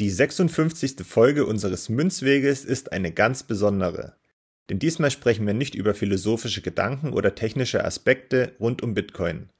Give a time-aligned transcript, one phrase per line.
[0.00, 1.04] Die 56.
[1.04, 4.16] Folge unseres Münzweges ist eine ganz besondere.
[4.70, 9.50] Denn diesmal sprechen wir nicht über philosophische Gedanken oder technische Aspekte rund um Bitcoin.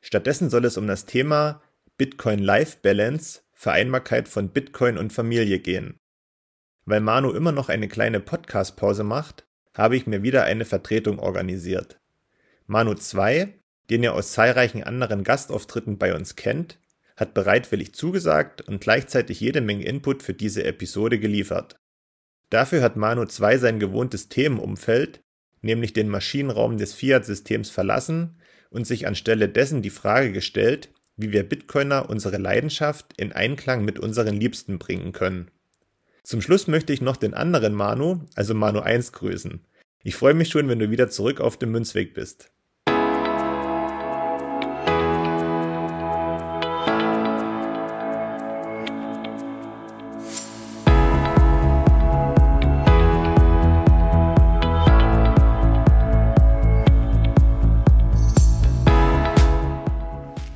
[0.00, 1.62] Stattdessen soll es um das Thema
[1.98, 5.98] Bitcoin Life Balance, Vereinbarkeit von Bitcoin und Familie gehen.
[6.84, 11.98] Weil Manu immer noch eine kleine Podcast-Pause macht, habe ich mir wieder eine Vertretung organisiert.
[12.68, 13.52] Manu 2,
[13.90, 16.78] den ihr aus zahlreichen anderen Gastauftritten bei uns kennt,
[17.16, 21.76] hat bereitwillig zugesagt und gleichzeitig jede Menge Input für diese Episode geliefert.
[22.50, 25.20] Dafür hat Manu 2 sein gewohntes Themenumfeld,
[25.62, 28.36] nämlich den Maschinenraum des Fiat-Systems verlassen
[28.70, 33.98] und sich anstelle dessen die Frage gestellt, wie wir Bitcoiner unsere Leidenschaft in Einklang mit
[33.98, 35.50] unseren Liebsten bringen können.
[36.24, 39.60] Zum Schluss möchte ich noch den anderen Manu, also Manu 1, grüßen.
[40.04, 42.52] Ich freue mich schon, wenn du wieder zurück auf dem Münzweg bist.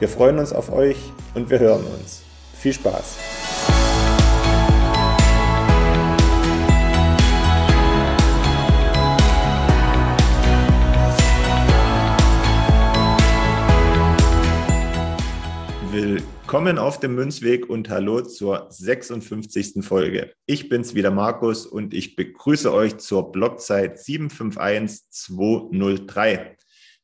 [0.00, 0.96] wir freuen uns auf euch
[1.34, 2.22] und wir hören uns.
[2.54, 3.18] Viel Spaß!
[15.92, 19.84] Willkommen auf dem Münzweg und hallo zur 56.
[19.84, 20.32] Folge.
[20.46, 26.56] Ich bin's wieder Markus und ich begrüße euch zur Blockzeit 751203.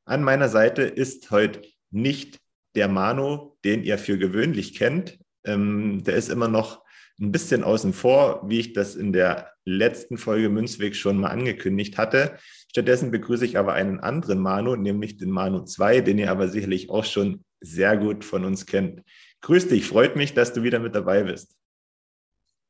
[0.04, 2.39] An meiner Seite ist heute nicht
[2.74, 6.82] der Mano, den ihr für gewöhnlich kennt, ähm, der ist immer noch
[7.20, 11.98] ein bisschen außen vor, wie ich das in der letzten Folge Münzweg schon mal angekündigt
[11.98, 12.38] hatte.
[12.68, 16.88] Stattdessen begrüße ich aber einen anderen Manu, nämlich den Manu 2, den ihr aber sicherlich
[16.88, 19.02] auch schon sehr gut von uns kennt.
[19.42, 21.56] Grüß dich, freut mich, dass du wieder mit dabei bist.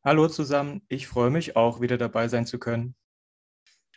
[0.04, 2.94] Hallo zusammen, ich freue mich auch wieder dabei sein zu können.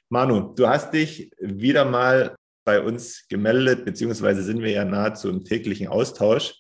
[0.10, 5.44] Manu, du hast dich wieder mal bei uns gemeldet, beziehungsweise sind wir ja nahezu im
[5.44, 6.56] täglichen Austausch.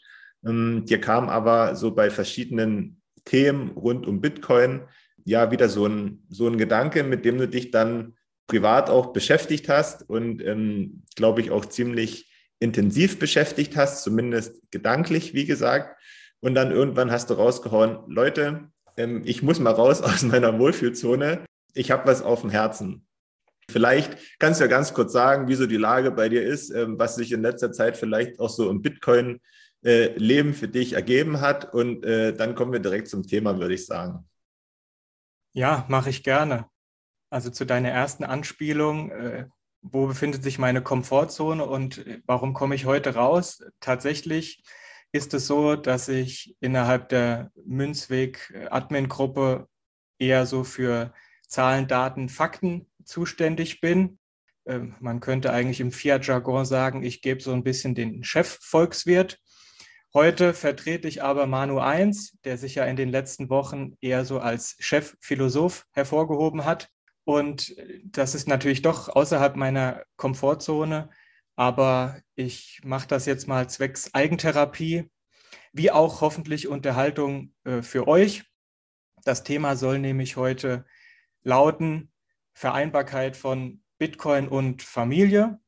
[0.46, 4.81] Ähm, dir kam aber so bei verschiedenen Themen rund um Bitcoin
[5.25, 8.16] ja wieder so ein, so ein Gedanke, mit dem du dich dann
[8.47, 15.34] privat auch beschäftigt hast und ähm, glaube ich auch ziemlich intensiv beschäftigt hast, zumindest gedanklich,
[15.34, 15.97] wie gesagt.
[16.40, 21.46] Und dann irgendwann hast du rausgehauen, Leute, ähm, ich muss mal raus aus meiner Wohlfühlzone.
[21.74, 23.06] Ich habe was auf dem Herzen.
[23.69, 27.00] Vielleicht kannst du ja ganz kurz sagen, wie so die Lage bei dir ist, ähm,
[27.00, 31.73] was sich in letzter Zeit vielleicht auch so im Bitcoin-Leben äh, für dich ergeben hat.
[31.73, 34.28] Und äh, dann kommen wir direkt zum Thema, würde ich sagen.
[35.53, 36.68] Ja, mache ich gerne.
[37.29, 39.47] Also zu deiner ersten Anspielung, äh,
[39.81, 43.63] wo befindet sich meine Komfortzone und warum komme ich heute raus?
[43.79, 44.63] Tatsächlich
[45.12, 49.68] ist es so, dass ich innerhalb der Münzweg-Admin-Gruppe
[50.18, 51.13] eher so für
[51.47, 54.19] Zahlen, Daten, Fakten zuständig bin.
[54.66, 59.40] Ähm, man könnte eigentlich im Fiat-Jargon sagen, ich gebe so ein bisschen den Chef-Volkswirt.
[60.14, 64.40] Heute vertrete ich aber Manu 1, der sich ja in den letzten Wochen eher so
[64.40, 66.90] als Chefphilosoph hervorgehoben hat.
[67.25, 67.75] Und
[68.06, 71.09] das ist natürlich doch außerhalb meiner Komfortzone,
[71.56, 75.09] aber ich mache das jetzt mal zwecks Eigentherapie,
[75.72, 78.44] wie auch hoffentlich Unterhaltung äh, für euch.
[79.25, 80.85] Das Thema soll nämlich heute
[81.41, 82.12] lauten,
[82.53, 85.59] Vereinbarkeit von Bitcoin und Familie.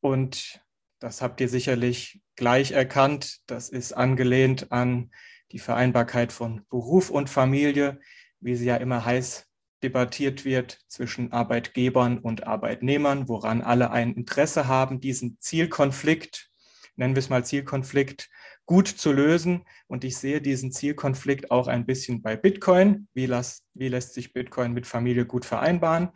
[0.00, 0.60] Und
[0.98, 3.40] das habt ihr sicherlich gleich erkannt.
[3.46, 5.10] Das ist angelehnt an
[5.52, 8.00] die Vereinbarkeit von Beruf und Familie,
[8.40, 9.46] wie sie ja immer heiß
[9.82, 16.50] debattiert wird zwischen Arbeitgebern und Arbeitnehmern, woran alle ein Interesse haben, diesen Zielkonflikt,
[16.96, 18.30] nennen wir es mal Zielkonflikt,
[18.66, 19.64] gut zu lösen.
[19.86, 23.08] Und ich sehe diesen Zielkonflikt auch ein bisschen bei Bitcoin.
[23.14, 26.10] Wie, las, wie lässt sich Bitcoin mit Familie gut vereinbaren?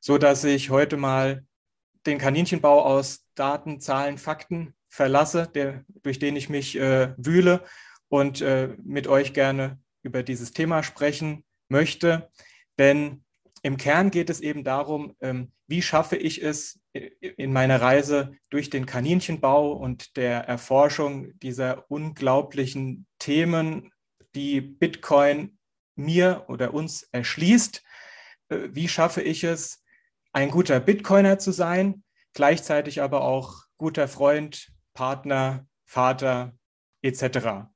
[0.00, 1.44] So dass ich heute mal
[2.06, 7.64] den Kaninchenbau aus Daten, Zahlen, Fakten verlasse, der, durch den ich mich äh, wühle
[8.08, 12.28] und äh, mit euch gerne über dieses Thema sprechen möchte.
[12.78, 13.23] Denn
[13.64, 18.68] im Kern geht es eben darum, ähm, wie schaffe ich es in meiner Reise durch
[18.68, 23.90] den Kaninchenbau und der Erforschung dieser unglaublichen Themen,
[24.34, 25.58] die Bitcoin
[25.96, 27.82] mir oder uns erschließt.
[28.50, 29.82] Äh, wie schaffe ich es,
[30.34, 36.52] ein guter Bitcoiner zu sein, gleichzeitig aber auch guter Freund, Partner, Vater
[37.00, 37.70] etc.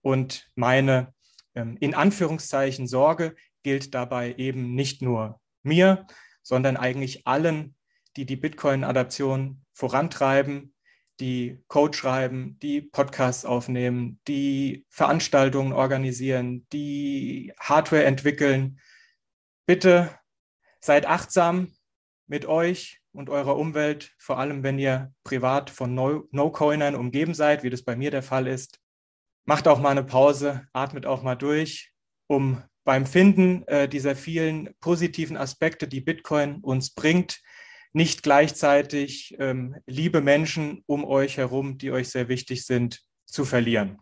[0.00, 1.12] Und meine
[1.56, 3.34] ähm, in Anführungszeichen Sorge
[3.64, 6.06] gilt dabei eben nicht nur mir,
[6.42, 7.74] sondern eigentlich allen,
[8.16, 10.74] die die Bitcoin-Adaption vorantreiben,
[11.20, 18.80] die Code schreiben, die Podcasts aufnehmen, die Veranstaltungen organisieren, die Hardware entwickeln.
[19.66, 20.16] Bitte
[20.80, 21.72] seid achtsam
[22.26, 27.70] mit euch und eurer Umwelt, vor allem wenn ihr privat von No-Coinern umgeben seid, wie
[27.70, 28.80] das bei mir der Fall ist.
[29.44, 31.92] Macht auch mal eine Pause, atmet auch mal durch,
[32.26, 37.40] um beim Finden äh, dieser vielen positiven Aspekte, die Bitcoin uns bringt,
[37.92, 43.98] nicht gleichzeitig ähm, liebe Menschen um euch herum, die euch sehr wichtig sind, zu verlieren.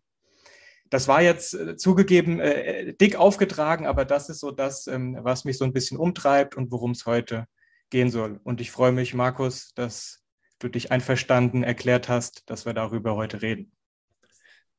[0.90, 5.44] Das war jetzt äh, zugegeben äh, dick aufgetragen, aber das ist so das, ähm, was
[5.44, 7.46] mich so ein bisschen umtreibt und worum es heute
[7.90, 8.40] gehen soll.
[8.42, 10.22] Und ich freue mich, Markus, dass
[10.58, 13.72] du dich einverstanden erklärt hast, dass wir darüber heute reden.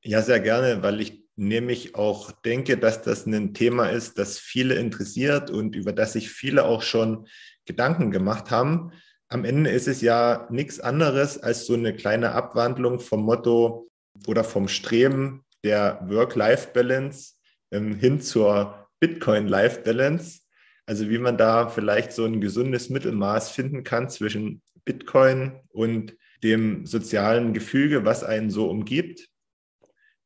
[0.01, 4.75] Ja, sehr gerne, weil ich nämlich auch denke, dass das ein Thema ist, das viele
[4.75, 7.27] interessiert und über das sich viele auch schon
[7.65, 8.91] Gedanken gemacht haben.
[9.29, 13.89] Am Ende ist es ja nichts anderes als so eine kleine Abwandlung vom Motto
[14.27, 17.33] oder vom Streben der Work-Life-Balance
[17.71, 20.41] ähm, hin zur Bitcoin-Life-Balance.
[20.85, 26.85] Also wie man da vielleicht so ein gesundes Mittelmaß finden kann zwischen Bitcoin und dem
[26.85, 29.29] sozialen Gefüge, was einen so umgibt.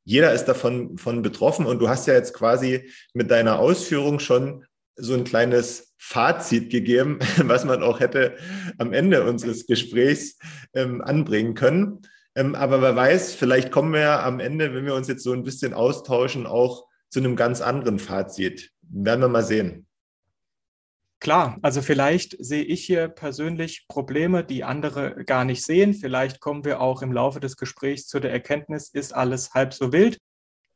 [0.07, 4.63] Jeder ist davon von betroffen und du hast ja jetzt quasi mit deiner Ausführung schon
[4.95, 8.37] so ein kleines Fazit gegeben, was man auch hätte
[8.77, 10.37] am Ende unseres Gesprächs
[10.73, 12.03] ähm, anbringen können.
[12.35, 15.33] Ähm, aber wer weiß, vielleicht kommen wir ja am Ende, wenn wir uns jetzt so
[15.33, 18.71] ein bisschen austauschen, auch zu einem ganz anderen Fazit.
[18.83, 19.86] Werden wir mal sehen.
[21.19, 25.95] Klar, also vielleicht sehe ich hier persönlich Probleme, die andere gar nicht sehen.
[25.95, 29.91] Vielleicht kommen wir auch im Laufe des Gesprächs zu der Erkenntnis, ist alles halb so
[29.91, 30.19] wild.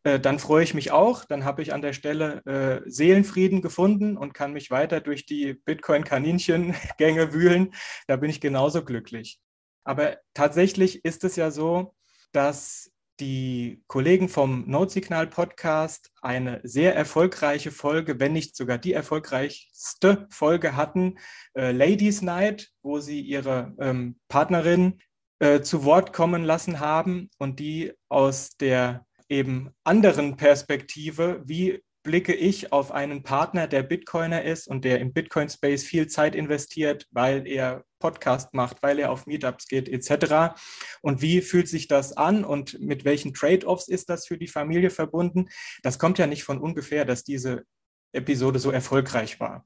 [0.03, 1.25] Äh, dann freue ich mich auch.
[1.25, 5.53] Dann habe ich an der Stelle äh, Seelenfrieden gefunden und kann mich weiter durch die
[5.53, 7.73] Bitcoin-Kaninchen-Gänge wühlen.
[8.07, 9.39] Da bin ich genauso glücklich.
[9.83, 11.93] Aber tatsächlich ist es ja so,
[12.31, 12.90] dass
[13.21, 20.75] die Kollegen vom Notsignal Podcast eine sehr erfolgreiche Folge, wenn nicht sogar die erfolgreichste Folge
[20.75, 21.19] hatten,
[21.53, 24.99] äh, Ladies Night, wo sie ihre ähm, Partnerin
[25.39, 32.33] äh, zu Wort kommen lassen haben und die aus der eben anderen Perspektive, wie blicke
[32.33, 37.47] ich auf einen Partner, der Bitcoiner ist und der im Bitcoin-Space viel Zeit investiert, weil
[37.47, 40.55] er Podcast macht, weil er auf Meetups geht etc.
[41.01, 44.89] Und wie fühlt sich das an und mit welchen Trade-offs ist das für die Familie
[44.89, 45.47] verbunden?
[45.83, 47.63] Das kommt ja nicht von ungefähr, dass diese
[48.13, 49.65] Episode so erfolgreich war.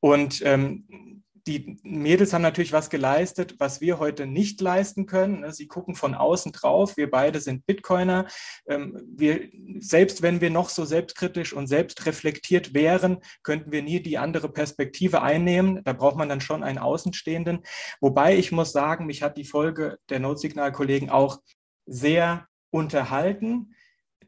[0.00, 5.40] Und ähm, die Mädels haben natürlich was geleistet, was wir heute nicht leisten können.
[5.40, 5.52] Ne?
[5.52, 6.96] Sie gucken von außen drauf.
[6.96, 8.26] Wir beide sind Bitcoiner.
[8.66, 14.16] Ähm, wir, selbst wenn wir noch so selbstkritisch und selbstreflektiert wären, könnten wir nie die
[14.16, 15.82] andere Perspektive einnehmen.
[15.84, 17.60] Da braucht man dann schon einen Außenstehenden.
[18.00, 21.40] Wobei ich muss sagen, mich hat die Folge der Notsignalkollegen auch
[21.84, 23.74] sehr unterhalten.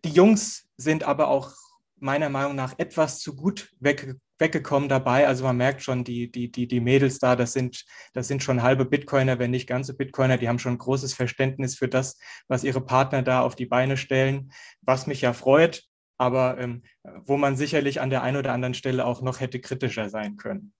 [0.04, 1.54] Die Jungs sind aber auch
[1.98, 5.26] meiner Meinung nach etwas zu gut weg, weggekommen dabei.
[5.26, 8.62] Also man merkt schon, die, die, die, die Mädels da, das sind, das sind schon
[8.62, 10.36] halbe Bitcoiner, wenn nicht ganze Bitcoiner.
[10.36, 12.18] Die haben schon großes Verständnis für das,
[12.48, 15.84] was ihre Partner da auf die Beine stellen, was mich ja freut,
[16.18, 16.82] aber ähm,
[17.24, 20.72] wo man sicherlich an der einen oder anderen Stelle auch noch hätte kritischer sein können.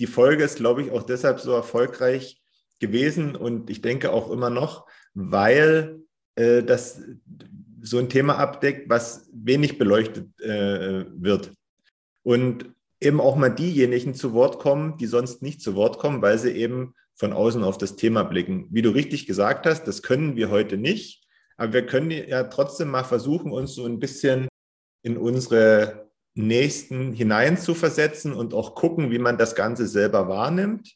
[0.00, 2.42] Die Folge ist, glaube ich, auch deshalb so erfolgreich
[2.80, 6.00] gewesen und ich denke auch immer noch, weil
[6.34, 7.00] äh, das
[7.80, 11.52] so ein Thema abdeckt, was wenig beleuchtet äh, wird
[12.24, 16.38] und eben auch mal diejenigen zu Wort kommen, die sonst nicht zu Wort kommen, weil
[16.38, 18.66] sie eben von außen auf das Thema blicken.
[18.70, 21.24] Wie du richtig gesagt hast, das können wir heute nicht,
[21.56, 24.48] aber wir können ja trotzdem mal versuchen, uns so ein bisschen
[25.02, 30.94] in unsere Nächsten hinein zu versetzen und auch gucken, wie man das Ganze selber wahrnimmt.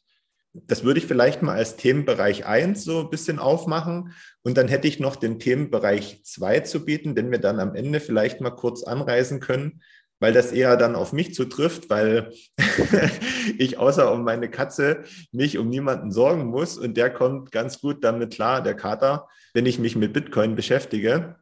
[0.53, 4.13] Das würde ich vielleicht mal als Themenbereich 1 so ein bisschen aufmachen.
[4.41, 7.99] Und dann hätte ich noch den Themenbereich 2 zu bieten, den wir dann am Ende
[7.99, 9.81] vielleicht mal kurz anreißen können,
[10.19, 12.33] weil das eher dann auf mich zutrifft, weil
[13.57, 18.03] ich außer um meine Katze mich um niemanden sorgen muss und der kommt ganz gut
[18.03, 21.35] damit klar, der Kater, wenn ich mich mit Bitcoin beschäftige.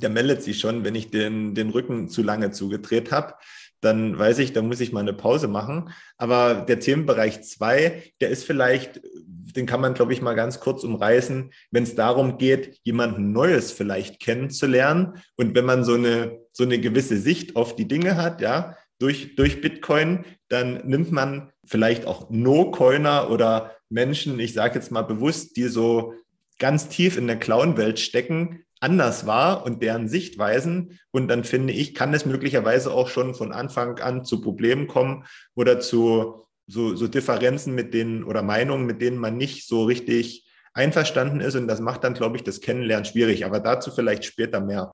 [0.00, 3.34] der meldet sich schon, wenn ich den, den Rücken zu lange zugedreht habe.
[3.82, 5.90] Dann weiß ich, da muss ich mal eine Pause machen.
[6.16, 10.84] Aber der Themenbereich zwei, der ist vielleicht, den kann man, glaube ich, mal ganz kurz
[10.84, 15.22] umreißen, wenn es darum geht, jemanden Neues vielleicht kennenzulernen.
[15.36, 19.34] Und wenn man so eine, so eine gewisse Sicht auf die Dinge hat, ja, durch,
[19.34, 25.56] durch Bitcoin, dann nimmt man vielleicht auch No-Coiner oder Menschen, ich sage jetzt mal bewusst,
[25.56, 26.14] die so
[26.60, 30.98] ganz tief in der Clown-Welt stecken, anders war und deren Sichtweisen.
[31.12, 35.24] Und dann finde ich, kann es möglicherweise auch schon von Anfang an zu Problemen kommen
[35.54, 40.48] oder zu so, so Differenzen mit denen oder Meinungen, mit denen man nicht so richtig
[40.74, 41.54] einverstanden ist.
[41.54, 43.44] Und das macht dann, glaube ich, das Kennenlernen schwierig.
[43.44, 44.90] Aber dazu vielleicht später mehr.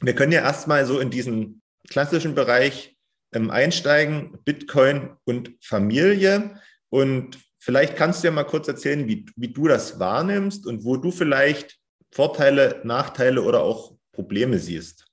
[0.00, 2.96] Wir können ja erstmal so in diesen klassischen Bereich
[3.34, 6.58] ähm, einsteigen, Bitcoin und Familie.
[6.88, 10.96] Und vielleicht kannst du ja mal kurz erzählen, wie, wie du das wahrnimmst und wo
[10.96, 11.78] du vielleicht
[12.14, 15.04] Vorteile, Nachteile oder auch Probleme siehst.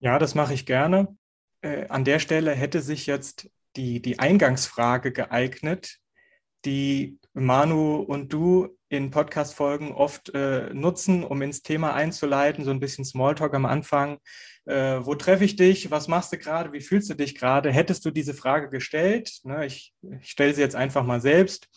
[0.00, 1.16] Ja, das mache ich gerne.
[1.60, 5.98] Äh, an der Stelle hätte sich jetzt die, die Eingangsfrage geeignet,
[6.64, 12.80] die Manu und du in Podcast-Folgen oft äh, nutzen, um ins Thema einzuleiten, so ein
[12.80, 14.18] bisschen Smalltalk am Anfang.
[14.64, 15.92] Äh, wo treffe ich dich?
[15.92, 16.72] Was machst du gerade?
[16.72, 17.70] Wie fühlst du dich gerade?
[17.70, 19.38] Hättest du diese Frage gestellt?
[19.44, 21.68] Ne, ich, ich stelle sie jetzt einfach mal selbst.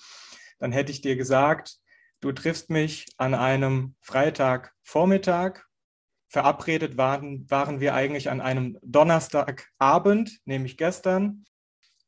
[0.58, 1.80] Dann hätte ich dir gesagt,
[2.22, 5.62] du triffst mich an einem Freitagvormittag.
[6.32, 11.46] Verabredet waren, waren wir eigentlich an einem Donnerstagabend, nämlich gestern.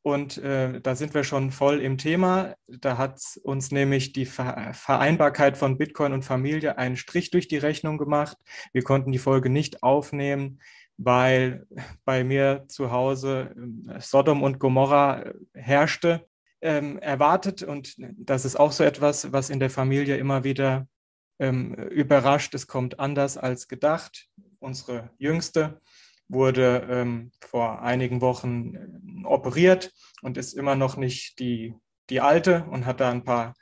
[0.02, 2.54] Und äh, da sind wir schon voll im Thema.
[2.66, 7.98] Da hat uns nämlich die Vereinbarkeit von Bitcoin und Familie einen Strich durch die Rechnung
[7.98, 8.36] gemacht.
[8.72, 10.60] Wir konnten die Folge nicht aufnehmen,
[10.96, 11.66] weil
[12.04, 13.54] bei mir zu Hause
[13.88, 16.26] äh, Sodom und Gomorra äh, herrschte.
[16.64, 20.86] Ähm, erwartet und das ist auch so etwas, was in der Familie immer wieder
[21.40, 22.54] ähm, überrascht.
[22.54, 24.28] Es kommt anders als gedacht.
[24.60, 25.80] Unsere Jüngste
[26.28, 29.92] wurde ähm, vor einigen Wochen operiert
[30.22, 31.74] und ist immer noch nicht die,
[32.10, 33.54] die alte und hat da ein paar,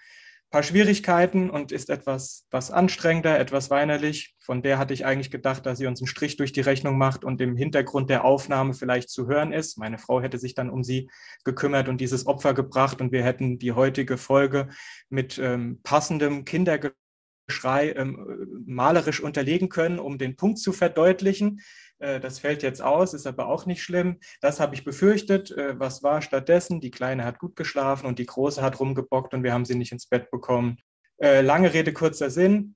[0.51, 4.35] paar Schwierigkeiten und ist etwas was anstrengender, etwas weinerlich.
[4.39, 7.25] Von der hatte ich eigentlich gedacht, dass sie uns einen Strich durch die Rechnung macht
[7.25, 9.79] und im Hintergrund der Aufnahme vielleicht zu hören ist.
[9.79, 11.09] Meine Frau hätte sich dann um sie
[11.45, 14.69] gekümmert und dieses Opfer gebracht und wir hätten die heutige Folge
[15.09, 21.61] mit ähm, passendem Kindergeschrei ähm, malerisch unterlegen können, um den Punkt zu verdeutlichen.
[22.01, 24.19] Äh, das fällt jetzt aus, ist aber auch nicht schlimm.
[24.41, 25.53] Das habe ich befürchtet.
[25.53, 26.81] Äh, was war stattdessen?
[26.81, 29.93] Die Kleine hat gut geschlafen und die Große hat rumgebockt und wir haben sie nicht
[29.93, 30.79] ins Bett bekommen.
[31.19, 32.75] Äh, lange Rede, kurzer Sinn.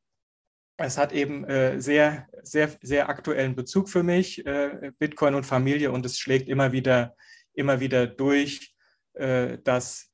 [0.76, 1.46] Es hat eben
[1.80, 4.42] sehr, sehr, sehr aktuellen Bezug für mich,
[4.98, 7.14] Bitcoin und Familie, und es schlägt immer wieder,
[7.52, 8.74] immer wieder durch,
[9.12, 10.10] dass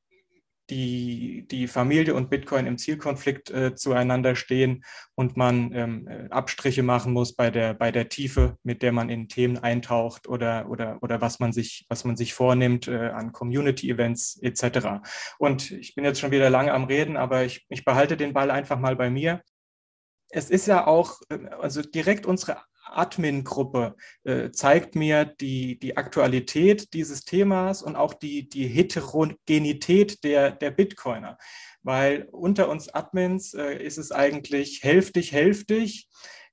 [0.70, 4.84] die, die Familie und Bitcoin im Zielkonflikt äh, zueinander stehen
[5.14, 9.10] und man ähm, äh, Abstriche machen muss bei der, bei der Tiefe, mit der man
[9.10, 13.32] in Themen eintaucht oder, oder, oder was, man sich, was man sich vornimmt äh, an
[13.32, 15.00] Community-Events etc.
[15.38, 18.50] Und ich bin jetzt schon wieder lange am Reden, aber ich, ich behalte den Ball
[18.50, 19.42] einfach mal bei mir.
[20.30, 22.62] Es ist ja auch, äh, also direkt unsere
[22.96, 30.50] Admin-Gruppe äh, zeigt mir die, die Aktualität dieses Themas und auch die, die Heterogenität der,
[30.50, 31.38] der Bitcoiner.
[31.82, 36.08] Weil unter uns Admins äh, ist es eigentlich hälftig, hälftig.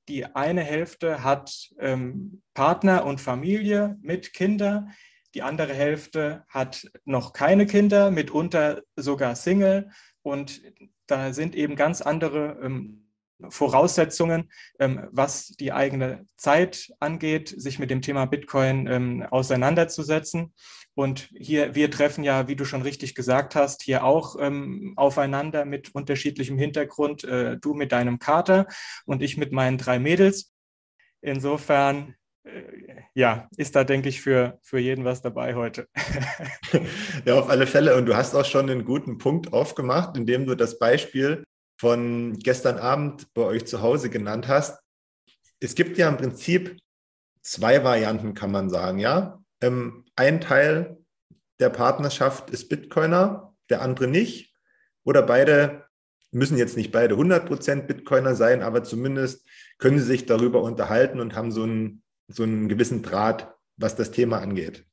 [0.07, 4.91] Die eine Hälfte hat ähm, Partner und Familie mit Kindern.
[5.33, 9.89] Die andere Hälfte hat noch keine Kinder, mitunter sogar Single.
[10.21, 10.61] Und
[11.07, 13.06] da sind eben ganz andere ähm,
[13.49, 20.53] Voraussetzungen, ähm, was die eigene Zeit angeht, sich mit dem Thema Bitcoin ähm, auseinanderzusetzen.
[20.95, 25.63] Und hier, wir treffen ja, wie du schon richtig gesagt hast, hier auch ähm, aufeinander
[25.63, 27.23] mit unterschiedlichem Hintergrund.
[27.23, 28.65] Äh, du mit deinem Kater
[29.05, 30.53] und ich mit meinen drei Mädels.
[31.21, 32.63] Insofern, äh,
[33.13, 35.87] ja, ist da, denke ich, für, für jeden was dabei heute.
[37.25, 37.95] ja, auf alle Fälle.
[37.95, 41.43] Und du hast auch schon einen guten Punkt aufgemacht, indem du das Beispiel
[41.77, 44.79] von gestern Abend bei euch zu Hause genannt hast.
[45.59, 46.77] Es gibt ja im Prinzip
[47.41, 49.41] zwei Varianten, kann man sagen, ja.
[49.61, 50.97] Ähm, ein Teil
[51.59, 54.53] der Partnerschaft ist Bitcoiner, der andere nicht.
[55.03, 55.85] Oder beide
[56.31, 61.35] müssen jetzt nicht beide 100% Bitcoiner sein, aber zumindest können sie sich darüber unterhalten und
[61.35, 64.85] haben so einen, so einen gewissen Draht, was das Thema angeht.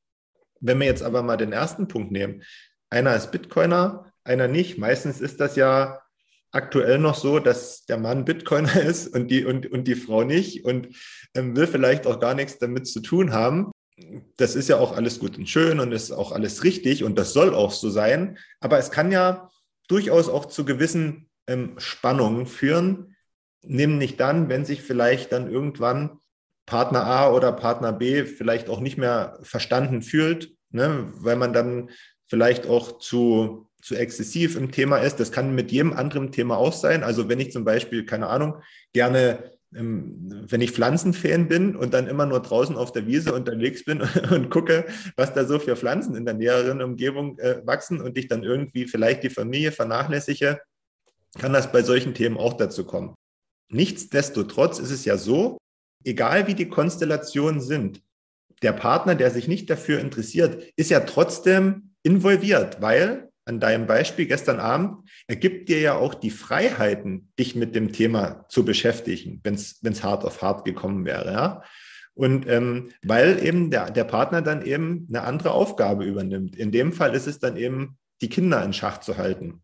[0.60, 2.42] Wenn wir jetzt aber mal den ersten Punkt nehmen,
[2.90, 4.78] einer ist Bitcoiner, einer nicht.
[4.78, 6.00] Meistens ist das ja
[6.54, 10.64] aktuell noch so, dass der Mann Bitcoiner ist und die, und, und die Frau nicht
[10.64, 10.88] und
[11.34, 13.70] ähm, will vielleicht auch gar nichts damit zu tun haben.
[14.36, 17.32] Das ist ja auch alles gut und schön und ist auch alles richtig und das
[17.32, 18.38] soll auch so sein.
[18.60, 19.50] Aber es kann ja
[19.88, 23.16] durchaus auch zu gewissen ähm, Spannungen führen,
[23.62, 26.18] nämlich dann, wenn sich vielleicht dann irgendwann
[26.66, 31.90] Partner A oder Partner B vielleicht auch nicht mehr verstanden fühlt, ne, weil man dann
[32.26, 35.20] vielleicht auch zu, zu exzessiv im Thema ist.
[35.20, 37.04] Das kann mit jedem anderen Thema auch sein.
[37.04, 38.62] Also wenn ich zum Beispiel, keine Ahnung,
[38.94, 43.84] gerne ähm, wenn ich Pflanzenfan bin und dann immer nur draußen auf der Wiese unterwegs
[43.84, 44.00] bin
[44.30, 44.86] und gucke,
[45.16, 48.86] was da so für Pflanzen in der näheren Umgebung äh, wachsen und ich dann irgendwie
[48.86, 50.60] vielleicht die Familie vernachlässige,
[51.38, 53.14] kann das bei solchen Themen auch dazu kommen.
[53.68, 55.58] Nichtsdestotrotz ist es ja so,
[56.04, 58.00] egal wie die Konstellationen sind,
[58.62, 64.26] der Partner, der sich nicht dafür interessiert, ist ja trotzdem involviert, weil an deinem Beispiel
[64.26, 69.54] gestern Abend ergibt dir ja auch die Freiheiten, dich mit dem Thema zu beschäftigen, wenn
[69.54, 71.32] es hart auf hart gekommen wäre.
[71.32, 71.62] Ja?
[72.14, 76.56] Und ähm, weil eben der, der Partner dann eben eine andere Aufgabe übernimmt.
[76.56, 79.62] In dem Fall ist es dann eben, die Kinder in Schach zu halten.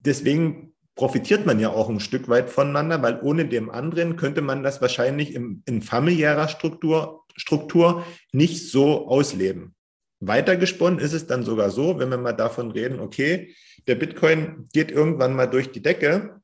[0.00, 4.62] Deswegen profitiert man ja auch ein Stück weit voneinander, weil ohne dem anderen könnte man
[4.62, 9.74] das wahrscheinlich im, in familiärer Struktur, Struktur nicht so ausleben.
[10.20, 13.54] Weitergesponnen ist es dann sogar so, wenn wir mal davon reden, okay,
[13.86, 16.40] der Bitcoin geht irgendwann mal durch die Decke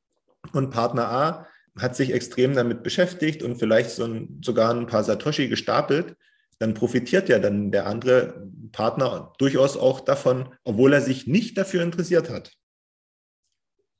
[0.52, 1.46] und Partner A
[1.78, 6.16] hat sich extrem damit beschäftigt und vielleicht so ein, sogar ein paar Satoshi gestapelt,
[6.58, 11.82] dann profitiert ja dann der andere Partner durchaus auch davon, obwohl er sich nicht dafür
[11.82, 12.56] interessiert hat.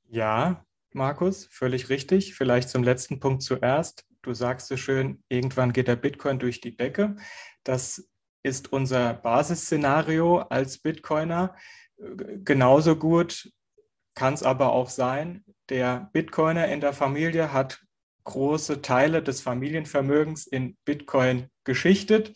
[0.09, 2.33] Ja, Markus, völlig richtig.
[2.33, 4.05] Vielleicht zum letzten Punkt zuerst.
[4.23, 7.15] Du sagst so schön, irgendwann geht der Bitcoin durch die Decke.
[7.63, 8.09] Das
[8.47, 11.55] ist unser Basisszenario als Bitcoiner.
[11.97, 13.51] Genauso gut
[14.15, 17.81] kann es aber auch sein, der Bitcoiner in der Familie hat
[18.23, 22.33] große Teile des Familienvermögens in Bitcoin geschichtet.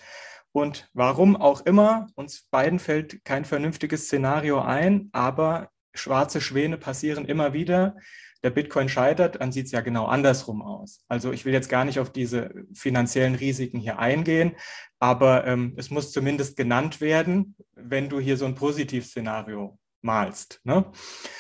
[0.52, 7.26] Und warum auch immer, uns beiden fällt kein vernünftiges Szenario ein, aber schwarze Schwäne passieren
[7.26, 7.96] immer wieder.
[8.44, 11.04] Der Bitcoin scheitert, dann sieht es ja genau andersrum aus.
[11.08, 14.56] Also ich will jetzt gar nicht auf diese finanziellen Risiken hier eingehen,
[15.00, 20.60] aber ähm, es muss zumindest genannt werden, wenn du hier so ein Positivszenario malst.
[20.64, 20.86] Ne?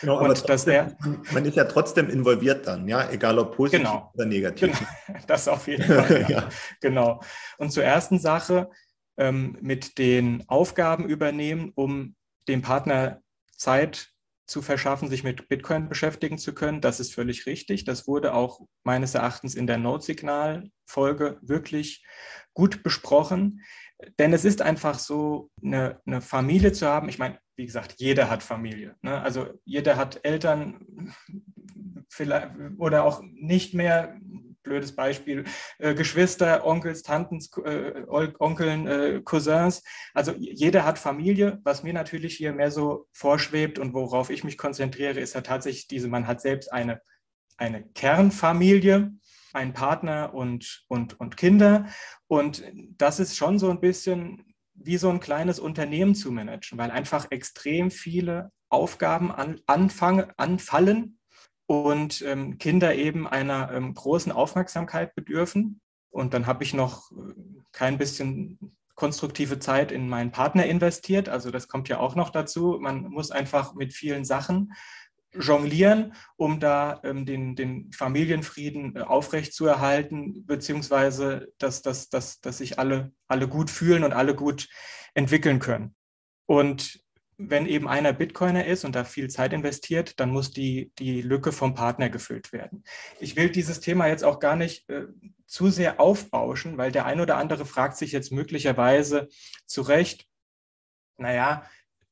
[0.01, 0.98] Genau, und trotzdem, dass der,
[1.31, 4.79] man ist ja trotzdem involviert dann, ja, egal ob positiv genau, oder negativ.
[5.08, 6.22] Genau, das auf jeden Fall.
[6.29, 6.29] ja.
[6.29, 6.50] ja.
[6.79, 7.22] Genau.
[7.58, 8.70] Und zur ersten Sache
[9.17, 12.15] ähm, mit den Aufgaben übernehmen, um
[12.48, 13.22] dem Partner
[13.55, 14.09] Zeit
[14.51, 16.81] zu verschaffen, sich mit Bitcoin beschäftigen zu können.
[16.81, 17.85] Das ist völlig richtig.
[17.85, 22.05] Das wurde auch meines Erachtens in der Notsignal-Folge wirklich
[22.53, 23.64] gut besprochen.
[24.20, 27.07] Denn es ist einfach so, eine, eine Familie zu haben.
[27.07, 28.96] Ich meine, wie gesagt, jeder hat Familie.
[29.01, 29.22] Ne?
[29.22, 31.14] Also jeder hat Eltern
[32.09, 34.20] vielleicht, oder auch nicht mehr
[34.63, 35.45] blödes Beispiel,
[35.79, 39.83] äh, Geschwister, Onkels, Tanten, äh, Onkeln, äh, Cousins.
[40.13, 41.59] Also jeder hat Familie.
[41.63, 45.87] Was mir natürlich hier mehr so vorschwebt und worauf ich mich konzentriere, ist ja tatsächlich
[45.87, 47.01] diese, man hat selbst eine,
[47.57, 49.11] eine Kernfamilie,
[49.53, 51.87] einen Partner und, und, und Kinder.
[52.27, 52.63] Und
[52.97, 57.27] das ist schon so ein bisschen wie so ein kleines Unternehmen zu managen, weil einfach
[57.29, 61.19] extrem viele Aufgaben an, anfangen, anfallen
[61.72, 65.79] und ähm, Kinder eben einer ähm, großen Aufmerksamkeit bedürfen.
[66.10, 67.34] Und dann habe ich noch äh,
[67.72, 71.29] kein bisschen konstruktive Zeit in meinen Partner investiert.
[71.29, 72.77] Also das kommt ja auch noch dazu.
[72.81, 74.74] Man muss einfach mit vielen Sachen
[75.31, 82.79] jonglieren, um da ähm, den, den Familienfrieden äh, aufrechtzuerhalten, beziehungsweise dass, dass, dass, dass sich
[82.79, 84.68] alle, alle gut fühlen und alle gut
[85.14, 85.96] entwickeln können.
[86.48, 87.00] Und
[87.37, 91.51] wenn eben einer Bitcoiner ist und da viel Zeit investiert, dann muss die, die Lücke
[91.51, 92.83] vom Partner gefüllt werden.
[93.20, 95.05] Ich will dieses Thema jetzt auch gar nicht äh,
[95.48, 99.27] zu sehr aufbauschen, weil der ein oder andere fragt sich jetzt möglicherweise
[99.65, 100.27] zu Recht,
[101.17, 101.65] naja,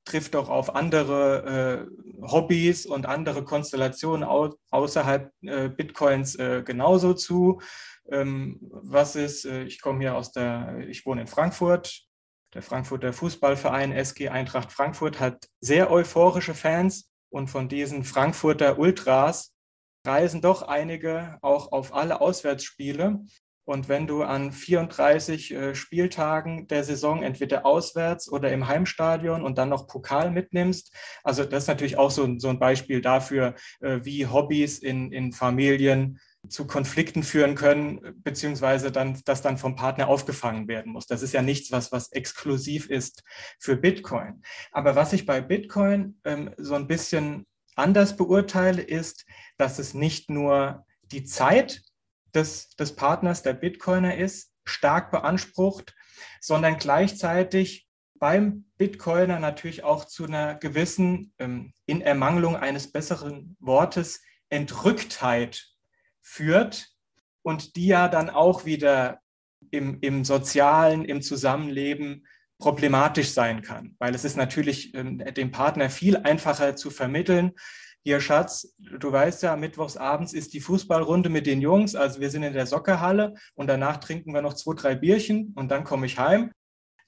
[0.05, 1.87] trifft doch auf andere
[2.21, 7.61] äh, Hobbys und andere Konstellationen au außerhalb äh, Bitcoins äh, genauso zu.
[8.11, 12.08] Ähm, was ist, äh, ich komme hier aus der, ich wohne in Frankfurt,
[12.53, 19.53] der Frankfurter Fußballverein SG Eintracht Frankfurt hat sehr euphorische Fans und von diesen Frankfurter Ultras
[20.05, 23.19] reisen doch einige auch auf alle Auswärtsspiele.
[23.65, 29.59] Und wenn du an 34 äh, Spieltagen der Saison entweder auswärts oder im Heimstadion und
[29.59, 30.91] dann noch Pokal mitnimmst,
[31.23, 35.33] also das ist natürlich auch so, so ein Beispiel dafür, äh, wie Hobbys in, in
[35.33, 41.07] Familien zu Konflikten führen können, beziehungsweise dann, das dann vom Partner aufgefangen werden muss.
[41.07, 43.23] Das ist ja nichts, was, was exklusiv ist
[43.59, 44.41] für Bitcoin.
[44.71, 49.25] Aber was ich bei Bitcoin ähm, so ein bisschen anders beurteile, ist,
[49.57, 51.81] dass es nicht nur die Zeit
[52.35, 55.95] des, des Partners, der Bitcoiner ist, stark beansprucht,
[56.41, 57.87] sondern gleichzeitig
[58.19, 65.69] beim Bitcoiner natürlich auch zu einer gewissen, ähm, in Ermangelung eines besseren Wortes, Entrücktheit
[66.29, 66.87] führt
[67.41, 69.19] und die ja dann auch wieder
[69.71, 72.27] im, im sozialen, im Zusammenleben
[72.59, 77.53] problematisch sein kann, weil es ist natürlich ähm, dem Partner viel einfacher zu vermitteln.
[78.03, 81.95] Hier, Schatz, du weißt ja, mittwochs abends ist die Fußballrunde mit den Jungs.
[81.95, 85.69] Also wir sind in der Soccerhalle und danach trinken wir noch zwei, drei Bierchen und
[85.69, 86.51] dann komme ich heim.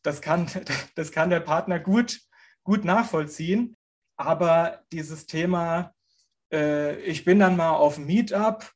[0.04, 0.48] Das kann,
[0.96, 2.22] das kann der Partner gut,
[2.64, 3.78] gut nachvollziehen.
[4.18, 5.94] Aber dieses Thema,
[6.52, 8.72] äh, ich bin dann mal auf Meetup,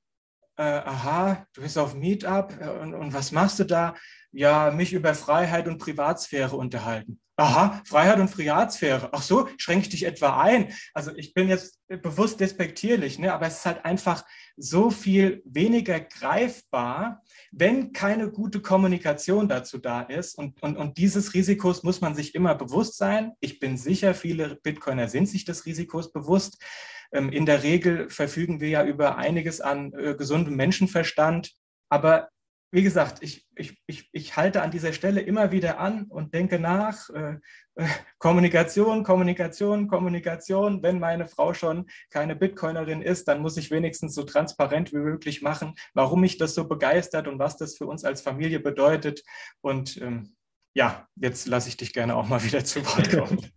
[0.58, 3.96] äh, aha, du bist auf Meetup äh, und, und was machst du da?
[4.32, 7.20] Ja, mich über Freiheit und Privatsphäre unterhalten.
[7.38, 9.10] Aha, Freiheit und Privatsphäre.
[9.12, 10.74] Ach so, schränke ich dich etwa ein?
[10.94, 13.34] Also ich bin jetzt bewusst despektierlich, ne?
[13.34, 14.24] aber es ist halt einfach
[14.56, 20.38] so viel weniger greifbar, wenn keine gute Kommunikation dazu da ist.
[20.38, 23.34] Und, und, und dieses Risikos muss man sich immer bewusst sein.
[23.41, 26.63] Ich bin sicher, viele Bitcoiner sind sich des Risikos bewusst.
[27.12, 31.54] Ähm, in der Regel verfügen wir ja über einiges an äh, gesundem Menschenverstand.
[31.89, 32.30] Aber
[32.76, 36.60] wie gesagt, ich, ich, ich, ich halte an dieser Stelle immer wieder an und denke
[36.60, 37.10] nach.
[37.10, 37.38] Äh,
[37.76, 37.88] äh,
[38.18, 40.84] Kommunikation, Kommunikation, Kommunikation.
[40.84, 45.41] Wenn meine Frau schon keine Bitcoinerin ist, dann muss ich wenigstens so transparent wie möglich
[45.41, 49.24] machen, warum mich das so begeistert und was das für uns als Familie bedeutet.
[49.62, 50.36] Und ähm,
[50.74, 53.52] ja, jetzt lasse ich dich gerne auch mal wieder zu Wort kommen.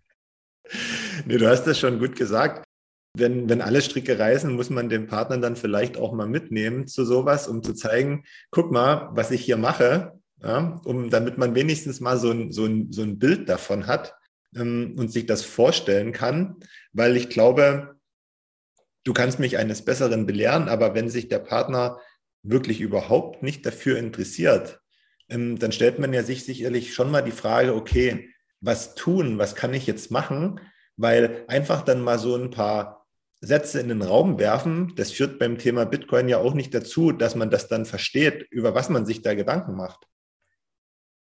[1.24, 2.67] nee, du hast das schon gut gesagt
[3.14, 7.04] wenn, wenn alle Stricke reißen, muss man den Partner dann vielleicht auch mal mitnehmen zu
[7.04, 12.00] sowas, um zu zeigen, guck mal, was ich hier mache, ja, um, damit man wenigstens
[12.00, 14.14] mal so ein, so ein, so ein Bild davon hat
[14.54, 16.56] ähm, und sich das vorstellen kann,
[16.92, 17.96] weil ich glaube,
[19.04, 21.98] du kannst mich eines Besseren belehren, aber wenn sich der Partner
[22.42, 24.80] wirklich überhaupt nicht dafür interessiert,
[25.28, 29.54] ähm, dann stellt man ja sich sicherlich schon mal die Frage, okay, was tun, was
[29.54, 30.60] kann ich jetzt machen?
[30.96, 32.97] Weil einfach dann mal so ein paar
[33.40, 37.34] Sätze in den Raum werfen, das führt beim Thema Bitcoin ja auch nicht dazu, dass
[37.34, 40.06] man das dann versteht, über was man sich da Gedanken macht.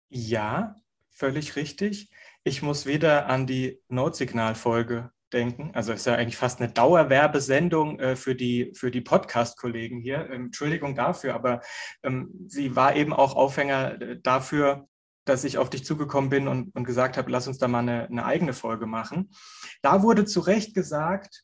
[0.09, 0.75] Ja,
[1.11, 2.11] völlig richtig.
[2.43, 5.71] Ich muss wieder an die Notsignal-Folge denken.
[5.73, 10.29] Also es ist ja eigentlich fast eine Dauerwerbesendung äh, für die, für die Podcast-Kollegen hier.
[10.29, 11.61] Ähm, Entschuldigung dafür, aber
[12.03, 14.87] ähm, sie war eben auch Aufhänger äh, dafür,
[15.25, 18.07] dass ich auf dich zugekommen bin und, und gesagt habe, lass uns da mal eine,
[18.07, 19.31] eine eigene Folge machen.
[19.81, 21.43] Da wurde zu Recht gesagt,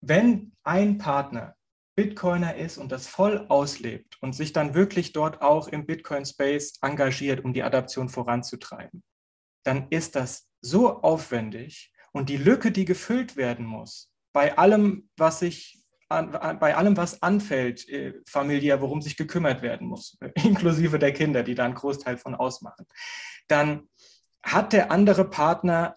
[0.00, 1.56] wenn ein Partner
[1.96, 7.42] Bitcoiner ist und das voll auslebt und sich dann wirklich dort auch im Bitcoin-Space engagiert,
[7.44, 9.02] um die Adaption voranzutreiben,
[9.64, 15.38] dann ist das so aufwendig und die Lücke, die gefüllt werden muss, bei allem, was
[15.38, 21.42] sich bei allem, was anfällt, äh, familiär, worum sich gekümmert werden muss, inklusive der Kinder,
[21.42, 22.86] die da einen Großteil von ausmachen,
[23.48, 23.88] dann
[24.42, 25.96] hat der andere Partner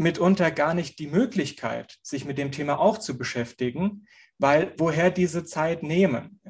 [0.00, 4.06] mitunter gar nicht die Möglichkeit, sich mit dem Thema auch zu beschäftigen,
[4.38, 6.40] weil woher diese Zeit nehmen?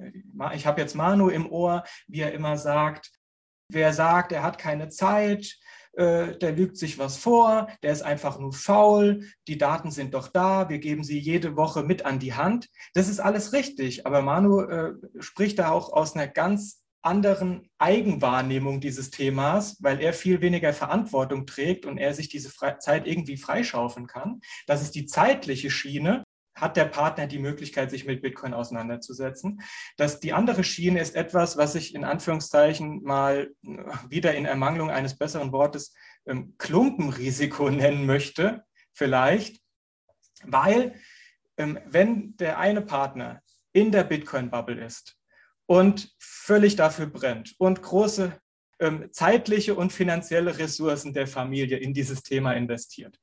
[0.55, 3.11] Ich habe jetzt Manu im Ohr, wie er immer sagt,
[3.69, 5.57] wer sagt, er hat keine Zeit,
[5.95, 10.29] äh, der lügt sich was vor, der ist einfach nur faul, die Daten sind doch
[10.29, 12.69] da, wir geben sie jede Woche mit an die Hand.
[12.95, 18.81] Das ist alles richtig, aber Manu äh, spricht da auch aus einer ganz anderen Eigenwahrnehmung
[18.81, 24.07] dieses Themas, weil er viel weniger Verantwortung trägt und er sich diese Zeit irgendwie freischaufeln
[24.07, 24.41] kann.
[24.67, 26.25] Das ist die zeitliche Schiene.
[26.55, 29.63] Hat der Partner die Möglichkeit, sich mit Bitcoin auseinanderzusetzen?
[29.97, 33.69] Das, die andere Schiene ist etwas, was ich in Anführungszeichen mal äh,
[34.09, 35.95] wieder in Ermangelung eines besseren Wortes
[36.27, 39.63] ähm, Klumpenrisiko nennen möchte, vielleicht,
[40.45, 41.01] weil
[41.57, 43.41] ähm, wenn der eine Partner
[43.73, 45.20] in der Bitcoin-Bubble ist
[45.71, 48.37] und völlig dafür brennt und große
[48.81, 53.21] ähm, zeitliche und finanzielle Ressourcen der Familie in dieses Thema investiert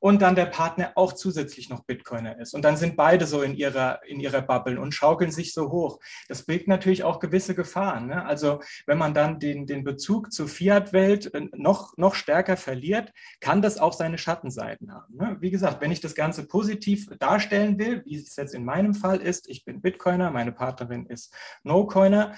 [0.00, 2.54] und dann der Partner auch zusätzlich noch Bitcoiner ist.
[2.54, 5.98] Und dann sind beide so in ihrer, in ihrer Bubble und schaukeln sich so hoch.
[6.28, 8.06] Das birgt natürlich auch gewisse Gefahren.
[8.06, 8.24] Ne?
[8.24, 13.60] Also wenn man dann den, den Bezug zur Fiat-Welt äh, noch, noch stärker verliert, kann
[13.60, 15.16] das auch seine Schattenseiten haben.
[15.16, 15.36] Ne?
[15.40, 19.20] Wie gesagt, wenn ich das Ganze positiv darstellen will, wie es jetzt in meinem Fall
[19.20, 21.34] ist, ich bin Bitcoiner, meine Partnerin ist
[21.64, 22.36] No-Coiner.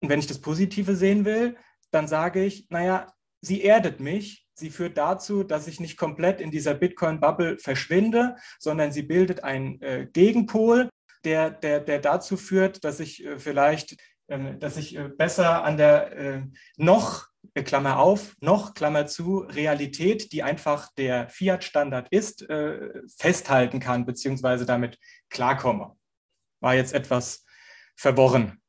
[0.00, 1.56] Und wenn ich das Positive sehen will,
[1.90, 6.50] dann sage ich, naja, sie erdet mich, Sie führt dazu, dass ich nicht komplett in
[6.50, 10.88] dieser Bitcoin-Bubble verschwinde, sondern sie bildet einen äh, Gegenpol,
[11.24, 13.96] der, der, der dazu führt, dass ich äh, vielleicht,
[14.28, 16.42] ähm, dass ich äh, besser an der äh,
[16.78, 23.78] noch, äh, Klammer auf, noch, Klammer zu, Realität, die einfach der Fiat-Standard ist, äh, festhalten
[23.78, 25.96] kann, beziehungsweise damit klarkomme.
[26.60, 27.44] War jetzt etwas
[27.94, 28.62] verworren.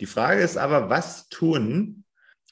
[0.00, 2.04] Die Frage ist aber, was tun,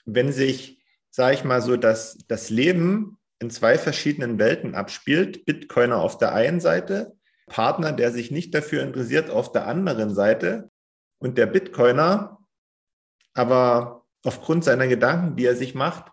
[0.05, 0.81] wenn sich
[1.12, 5.44] sage ich mal so, dass das Leben in zwei verschiedenen Welten abspielt.
[5.44, 7.12] Bitcoiner auf der einen Seite,
[7.46, 10.70] Partner, der sich nicht dafür interessiert, auf der anderen Seite.
[11.18, 12.38] und der Bitcoiner
[13.35, 16.11] aber aufgrund seiner Gedanken, die er sich macht,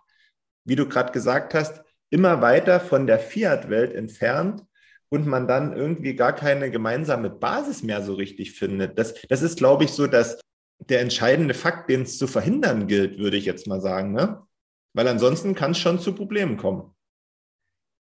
[0.64, 4.64] wie du gerade gesagt hast, immer weiter von der Fiat-Welt entfernt
[5.08, 8.98] und man dann irgendwie gar keine gemeinsame Basis mehr so richtig findet.
[8.98, 10.40] Das, das ist, glaube ich, so dass
[10.78, 14.12] der entscheidende Fakt, den es zu verhindern gilt, würde ich jetzt mal sagen.
[14.12, 14.42] Ne?
[14.92, 16.94] Weil ansonsten kann es schon zu Problemen kommen.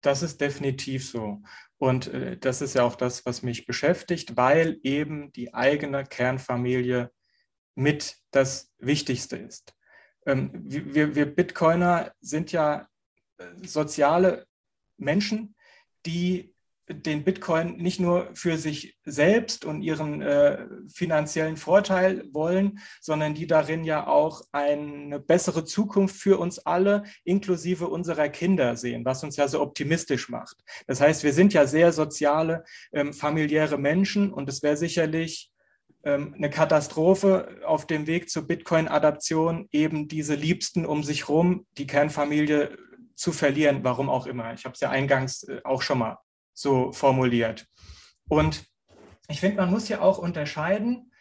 [0.02, 1.42] Das ist definitiv so.
[1.78, 7.10] Und äh, das ist ja auch das, was mich beschäftigt, weil eben die eigene Kernfamilie
[7.74, 9.74] mit das Wichtigste ist.
[10.26, 12.88] Ähm, wir, wir Bitcoiner sind ja
[13.38, 14.46] äh, soziale
[14.96, 15.54] Menschen,
[16.04, 16.55] die
[16.88, 23.46] den Bitcoin nicht nur für sich selbst und ihren äh, finanziellen Vorteil wollen, sondern die
[23.46, 29.36] darin ja auch eine bessere Zukunft für uns alle, inklusive unserer Kinder sehen, was uns
[29.36, 30.56] ja so optimistisch macht.
[30.86, 35.50] Das heißt, wir sind ja sehr soziale, ähm, familiäre Menschen und es wäre sicherlich
[36.04, 41.88] ähm, eine Katastrophe auf dem Weg zur Bitcoin-Adaption, eben diese Liebsten um sich herum, die
[41.88, 42.78] Kernfamilie
[43.16, 44.52] zu verlieren, warum auch immer.
[44.52, 46.18] Ich habe es ja eingangs äh, auch schon mal
[46.56, 47.66] so formuliert.
[48.28, 48.64] Und
[49.28, 51.12] ich finde, man muss ja auch unterscheiden,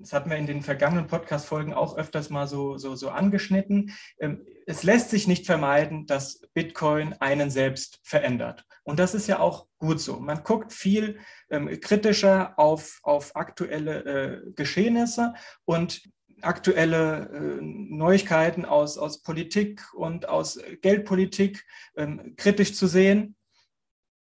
[0.00, 3.94] das hatten wir in den vergangenen Podcast-Folgen auch öfters mal so, so, so angeschnitten.
[4.20, 8.64] Ähm, es lässt sich nicht vermeiden, dass Bitcoin einen selbst verändert.
[8.82, 10.20] Und das ist ja auch gut so.
[10.20, 11.18] Man guckt viel
[11.50, 15.32] ähm, kritischer auf, auf aktuelle äh, Geschehnisse
[15.64, 16.02] und
[16.42, 21.64] aktuelle äh, Neuigkeiten aus, aus Politik und aus Geldpolitik
[21.96, 23.34] ähm, kritisch zu sehen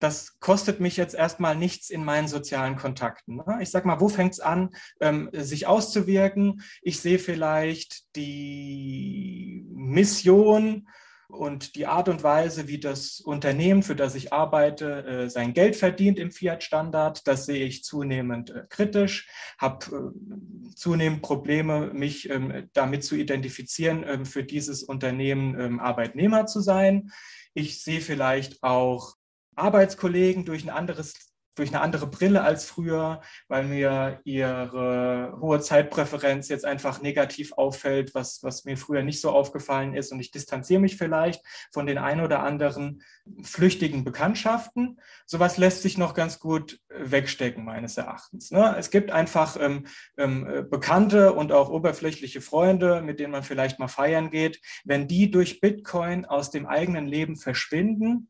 [0.05, 3.37] das kostet mich jetzt erstmal nichts in meinen sozialen Kontakten.
[3.37, 3.59] Ne?
[3.63, 4.69] Ich sage mal, wo fängt es an,
[5.01, 6.61] ähm, sich auszuwirken?
[6.83, 10.87] Ich sehe vielleicht die Mission
[11.29, 15.75] und die Art und Weise, wie das Unternehmen, für das ich arbeite, äh, sein Geld
[15.75, 17.27] verdient im Fiat-Standard.
[17.27, 24.05] Das sehe ich zunehmend äh, kritisch, habe äh, zunehmend Probleme, mich ähm, damit zu identifizieren,
[24.07, 27.11] ähm, für dieses Unternehmen Arbeitnehmer zu sein.
[27.55, 29.15] Ich sehe vielleicht auch
[29.57, 31.15] Arbeitskollegen durch ein anderes
[31.55, 38.15] durch eine andere Brille als früher, weil mir ihre hohe Zeitpräferenz jetzt einfach negativ auffällt,
[38.15, 40.13] was, was mir früher nicht so aufgefallen ist.
[40.13, 43.03] Und ich distanziere mich vielleicht von den ein oder anderen
[43.43, 45.01] flüchtigen Bekanntschaften.
[45.27, 48.51] Sowas lässt sich noch ganz gut wegstecken, meines Erachtens.
[48.51, 48.75] Ne?
[48.77, 49.87] Es gibt einfach ähm,
[50.17, 54.61] ähm, bekannte und auch oberflächliche Freunde, mit denen man vielleicht mal feiern geht.
[54.85, 58.29] Wenn die durch Bitcoin aus dem eigenen Leben verschwinden,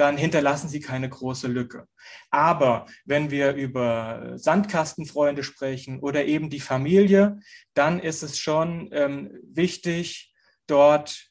[0.00, 1.86] dann hinterlassen sie keine große Lücke.
[2.30, 7.40] Aber wenn wir über Sandkastenfreunde sprechen oder eben die Familie,
[7.74, 10.32] dann ist es schon ähm, wichtig,
[10.66, 11.30] dort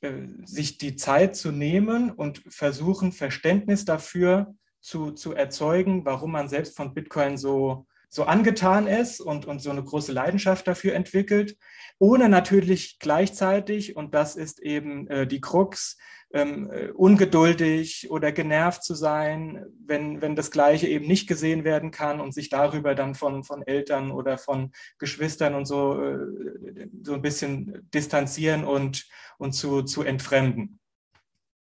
[0.00, 0.12] äh,
[0.44, 6.76] sich die Zeit zu nehmen und versuchen, Verständnis dafür zu, zu erzeugen, warum man selbst
[6.76, 11.56] von Bitcoin so, so angetan ist und, und so eine große Leidenschaft dafür entwickelt,
[11.98, 15.96] ohne natürlich gleichzeitig, und das ist eben äh, die Krux,
[16.34, 21.92] ähm, äh, ungeduldig oder genervt zu sein, wenn, wenn das Gleiche eben nicht gesehen werden
[21.92, 27.14] kann und sich darüber dann von, von Eltern oder von Geschwistern und so, äh, so
[27.14, 29.06] ein bisschen distanzieren und,
[29.38, 30.80] und zu, zu entfremden.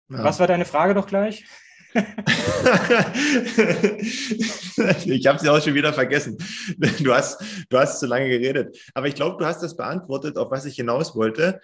[0.09, 0.23] Ja.
[0.23, 1.43] Was war deine Frage doch gleich?
[5.05, 6.37] ich habe sie auch schon wieder vergessen.
[6.99, 8.77] Du hast, du hast zu lange geredet.
[8.93, 11.59] Aber ich glaube, du hast das beantwortet, auf was ich hinaus wollte.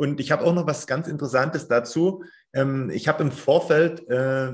[0.00, 2.24] Und ich habe auch noch was ganz Interessantes dazu.
[2.54, 4.50] Ähm, ich habe im Vorfeld äh,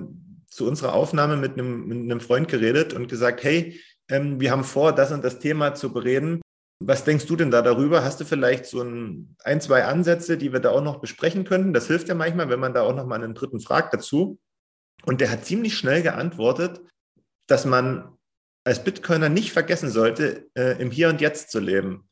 [0.48, 4.64] zu unserer Aufnahme mit einem, mit einem Freund geredet und gesagt, hey, ähm, wir haben
[4.64, 6.40] vor, das und das Thema zu bereden.
[6.84, 8.02] Was denkst du denn da darüber?
[8.02, 11.72] Hast du vielleicht so ein, ein, zwei Ansätze, die wir da auch noch besprechen könnten?
[11.72, 14.40] Das hilft ja manchmal, wenn man da auch noch mal einen dritten fragt dazu.
[15.04, 16.80] Und der hat ziemlich schnell geantwortet,
[17.46, 18.18] dass man
[18.64, 22.08] als Bitcoiner nicht vergessen sollte, äh, im Hier und Jetzt zu leben.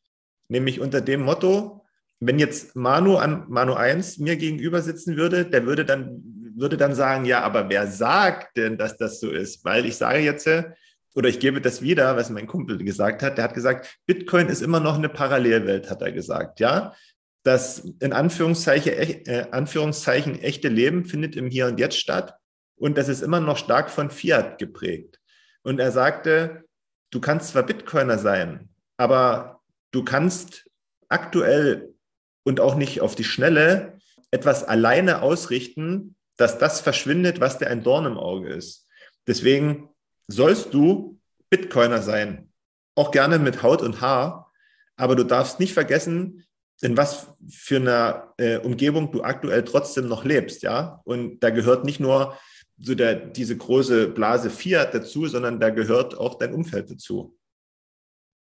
[0.46, 1.83] Nämlich unter dem Motto,
[2.26, 6.22] wenn jetzt Manu an Manu 1 mir gegenüber sitzen würde, der würde dann,
[6.56, 9.64] würde dann sagen, ja, aber wer sagt denn, dass das so ist?
[9.64, 10.48] Weil ich sage jetzt,
[11.14, 14.62] oder ich gebe das wieder, was mein Kumpel gesagt hat, der hat gesagt, Bitcoin ist
[14.62, 16.94] immer noch eine Parallelwelt, hat er gesagt, ja.
[17.42, 22.34] Das in Anführungszeichen, äh, Anführungszeichen echte Leben findet im Hier und Jetzt statt
[22.76, 25.20] und das ist immer noch stark von Fiat geprägt.
[25.62, 26.64] Und er sagte,
[27.10, 29.60] du kannst zwar Bitcoiner sein, aber
[29.90, 30.68] du kannst
[31.08, 31.93] aktuell
[32.44, 33.98] und auch nicht auf die Schnelle
[34.30, 38.86] etwas alleine ausrichten, dass das verschwindet, was dir ein Dorn im Auge ist.
[39.26, 39.88] Deswegen
[40.28, 41.18] sollst du
[41.50, 42.50] Bitcoiner sein,
[42.96, 44.52] auch gerne mit Haut und Haar,
[44.96, 46.44] aber du darfst nicht vergessen,
[46.80, 51.00] in was für einer äh, Umgebung du aktuell trotzdem noch lebst, ja.
[51.04, 52.36] Und da gehört nicht nur
[52.78, 57.36] so der, diese große Blase Fiat dazu, sondern da gehört auch dein Umfeld dazu.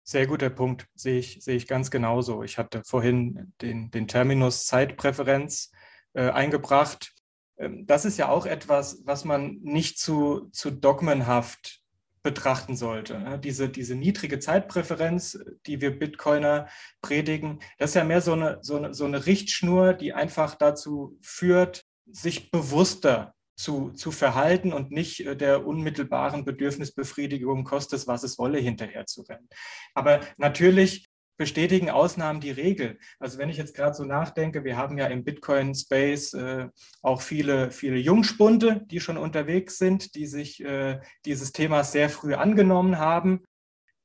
[0.04, 2.44] Sehr guter Punkt, sehe ich, sehe ich ganz genauso.
[2.44, 5.72] Ich hatte vorhin den, den Terminus Zeitpräferenz
[6.14, 7.14] äh, eingebracht.
[7.58, 11.84] Ähm, das ist ja auch etwas, was man nicht zu, zu dogmenhaft
[12.22, 13.20] betrachten sollte.
[13.20, 13.40] Ne?
[13.40, 16.68] Diese, diese niedrige Zeitpräferenz, die wir Bitcoiner
[17.02, 21.18] predigen, das ist ja mehr so eine, so eine, so eine Richtschnur, die einfach dazu
[21.22, 28.24] führt, sich bewusster zu, zu verhalten und nicht äh, der unmittelbaren Bedürfnisbefriedigung, kostet es, was
[28.24, 29.48] es wolle, hinterher zu rennen.
[29.94, 33.00] Aber natürlich bestätigen Ausnahmen die Regel.
[33.20, 36.68] Also wenn ich jetzt gerade so nachdenke, wir haben ja im Bitcoin-Space äh,
[37.02, 42.36] auch viele, viele Jungspunde, die schon unterwegs sind, die sich äh, dieses Themas sehr früh
[42.36, 43.44] angenommen haben.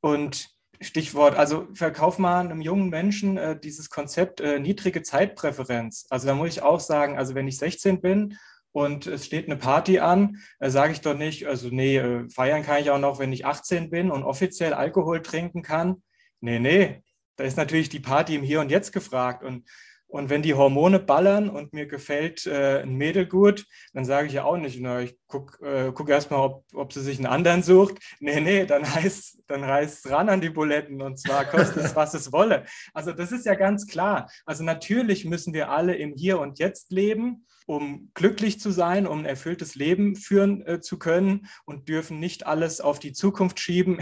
[0.00, 0.48] Und
[0.80, 6.06] Stichwort, also verkauf mal einem jungen Menschen äh, dieses Konzept äh, niedrige Zeitpräferenz.
[6.08, 8.38] Also da muss ich auch sagen, also wenn ich 16 bin
[8.72, 12.62] und es steht eine Party an, äh, sage ich doch nicht, also nee, äh, feiern
[12.62, 16.02] kann ich auch noch, wenn ich 18 bin und offiziell Alkohol trinken kann.
[16.40, 17.02] Nee, nee,
[17.36, 19.42] da ist natürlich die Party im Hier und Jetzt gefragt.
[19.42, 19.64] Und,
[20.08, 24.32] und wenn die Hormone ballern und mir gefällt äh, ein Mädel gut, dann sage ich
[24.32, 27.62] ja auch nicht, na, ich gucke äh, guck erstmal, ob, ob sie sich einen anderen
[27.62, 27.98] sucht.
[28.18, 32.14] Nee, nee, dann heißt dann reißt ran an die Buletten und zwar kostet es, was
[32.14, 32.64] es wolle.
[32.94, 34.30] Also das ist ja ganz klar.
[34.46, 39.18] Also natürlich müssen wir alle im Hier und Jetzt leben um glücklich zu sein, um
[39.18, 43.98] ein erfülltes Leben führen äh, zu können und dürfen nicht alles auf die Zukunft schieben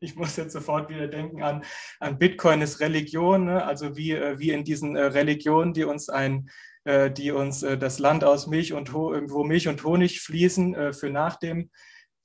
[0.00, 1.64] ich muss jetzt sofort wieder denken an,
[2.00, 3.64] an Bitcoin ist Religion, ne?
[3.64, 6.50] also wie, äh, wie in diesen äh, Religionen, die uns ein
[6.84, 11.36] äh, die uns das Land aus Milch und wo Milch und Honig fließen für nach
[11.36, 11.70] dem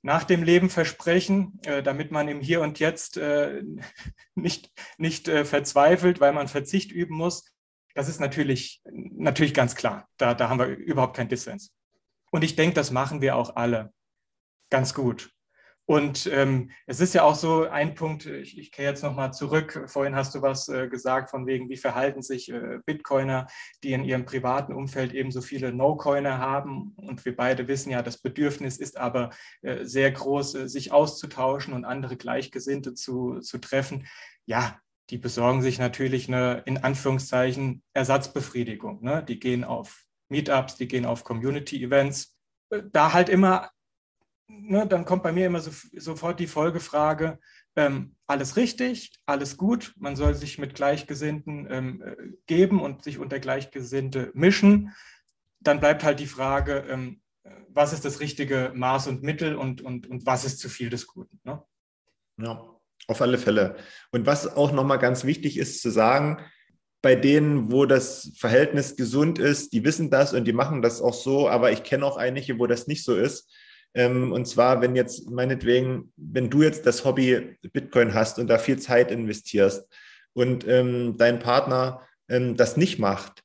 [0.02, 3.18] nach dem Leben versprechen, damit man im Hier und Jetzt
[4.34, 7.50] nicht, nicht verzweifelt, weil man Verzicht üben muss.
[7.94, 10.06] Das ist natürlich, natürlich ganz klar.
[10.18, 11.72] Da, da haben wir überhaupt keinen Dissens.
[12.30, 13.94] Und ich denke, das machen wir auch alle
[14.70, 15.33] ganz gut.
[15.86, 19.84] Und ähm, es ist ja auch so ein Punkt, ich, ich kehre jetzt nochmal zurück.
[19.86, 23.46] Vorhin hast du was äh, gesagt von wegen, wie verhalten sich äh, Bitcoiner,
[23.82, 26.94] die in ihrem privaten Umfeld eben so viele No-Coiner haben.
[26.96, 31.74] Und wir beide wissen ja, das Bedürfnis ist aber äh, sehr groß, äh, sich auszutauschen
[31.74, 34.06] und andere Gleichgesinnte zu, zu treffen.
[34.46, 34.78] Ja,
[35.10, 39.02] die besorgen sich natürlich eine, in Anführungszeichen, Ersatzbefriedigung.
[39.02, 39.22] Ne?
[39.22, 42.38] Die gehen auf Meetups, die gehen auf Community-Events.
[42.70, 43.70] Äh, da halt immer
[44.48, 47.38] ne, dann kommt bei mir immer so, sofort die Folgefrage,
[47.76, 53.18] ähm, alles richtig, alles gut, man soll sich mit Gleichgesinnten ähm, äh, geben und sich
[53.18, 54.92] unter Gleichgesinnte mischen.
[55.60, 57.20] Dann bleibt halt die Frage, ähm,
[57.68, 61.06] was ist das richtige Maß und Mittel und, und, und was ist zu viel des
[61.06, 61.40] Guten.
[61.44, 61.62] Ne?
[62.38, 62.64] Ja,
[63.08, 63.76] auf alle Fälle.
[64.12, 66.38] Und was auch nochmal ganz wichtig ist zu sagen,
[67.02, 71.12] bei denen, wo das Verhältnis gesund ist, die wissen das und die machen das auch
[71.12, 73.52] so, aber ich kenne auch einige, wo das nicht so ist.
[73.94, 78.58] Ähm, und zwar, wenn jetzt meinetwegen, wenn du jetzt das Hobby Bitcoin hast und da
[78.58, 79.86] viel Zeit investierst
[80.32, 83.42] und ähm, dein Partner ähm, das nicht macht,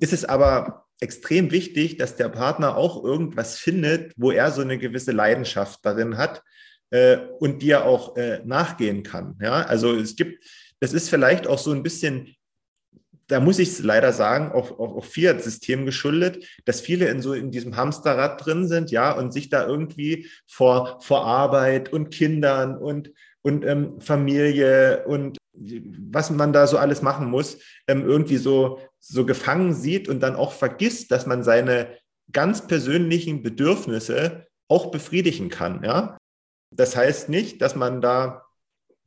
[0.00, 4.78] ist es aber extrem wichtig, dass der Partner auch irgendwas findet, wo er so eine
[4.78, 6.42] gewisse Leidenschaft darin hat
[6.90, 9.38] äh, und dir auch äh, nachgehen kann.
[9.40, 10.44] Ja, also es gibt,
[10.80, 12.34] das ist vielleicht auch so ein bisschen
[13.30, 17.52] da muss ich leider sagen, auch, auch, auch Fiat-System geschuldet, dass viele in so in
[17.52, 23.12] diesem Hamsterrad drin sind, ja, und sich da irgendwie vor, vor Arbeit und Kindern und,
[23.42, 29.24] und ähm, Familie und was man da so alles machen muss, ähm, irgendwie so, so
[29.24, 31.98] gefangen sieht und dann auch vergisst, dass man seine
[32.32, 36.16] ganz persönlichen Bedürfnisse auch befriedigen kann, ja.
[36.72, 38.44] Das heißt nicht, dass man da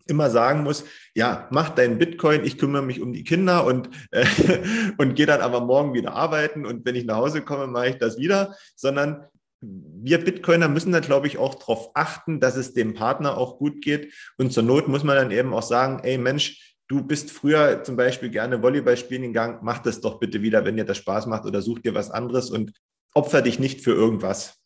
[0.06, 0.86] immer sagen muss,
[1.16, 4.26] ja, mach deinen Bitcoin, ich kümmere mich um die Kinder und, äh,
[4.98, 7.98] und gehe dann aber morgen wieder arbeiten und wenn ich nach Hause komme, mache ich
[7.98, 9.28] das wieder, sondern
[9.64, 13.82] wir Bitcoiner müssen da, glaube ich, auch darauf achten, dass es dem Partner auch gut
[13.82, 14.14] geht.
[14.38, 17.96] Und zur Not muss man dann eben auch sagen, ey Mensch, du bist früher zum
[17.96, 21.46] Beispiel gerne Volleyball spielen gegangen, mach das doch bitte wieder, wenn dir das Spaß macht
[21.46, 22.74] oder such dir was anderes und
[23.14, 24.60] opfer dich nicht für irgendwas.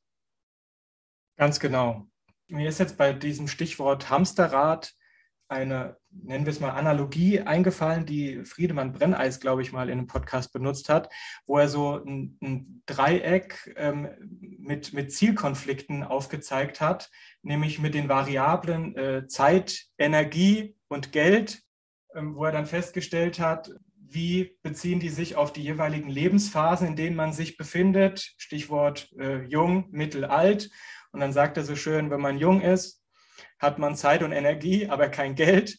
[1.38, 2.08] Ganz genau.
[2.48, 4.94] Mir ist jetzt bei diesem Stichwort Hamsterrad
[5.50, 10.08] eine, nennen wir es mal, Analogie eingefallen, die Friedemann Brenneis, glaube ich, mal in einem
[10.08, 11.10] Podcast benutzt hat,
[11.46, 14.10] wo er so ein, ein Dreieck ähm,
[14.60, 17.10] mit, mit Zielkonflikten aufgezeigt hat,
[17.42, 21.62] nämlich mit den Variablen äh, Zeit, Energie und Geld,
[22.14, 23.72] ähm, wo er dann festgestellt hat,
[24.10, 29.44] wie beziehen die sich auf die jeweiligen Lebensphasen, in denen man sich befindet, Stichwort äh,
[29.44, 30.70] jung, mittel, alt.
[31.12, 32.97] Und dann sagt er so schön, wenn man jung ist,
[33.60, 35.78] hat man Zeit und Energie, aber kein Geld.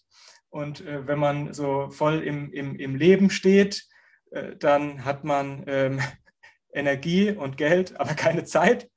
[0.51, 3.85] Und äh, wenn man so voll im, im, im Leben steht,
[4.31, 6.01] äh, dann hat man ähm,
[6.73, 8.91] Energie und Geld, aber keine Zeit.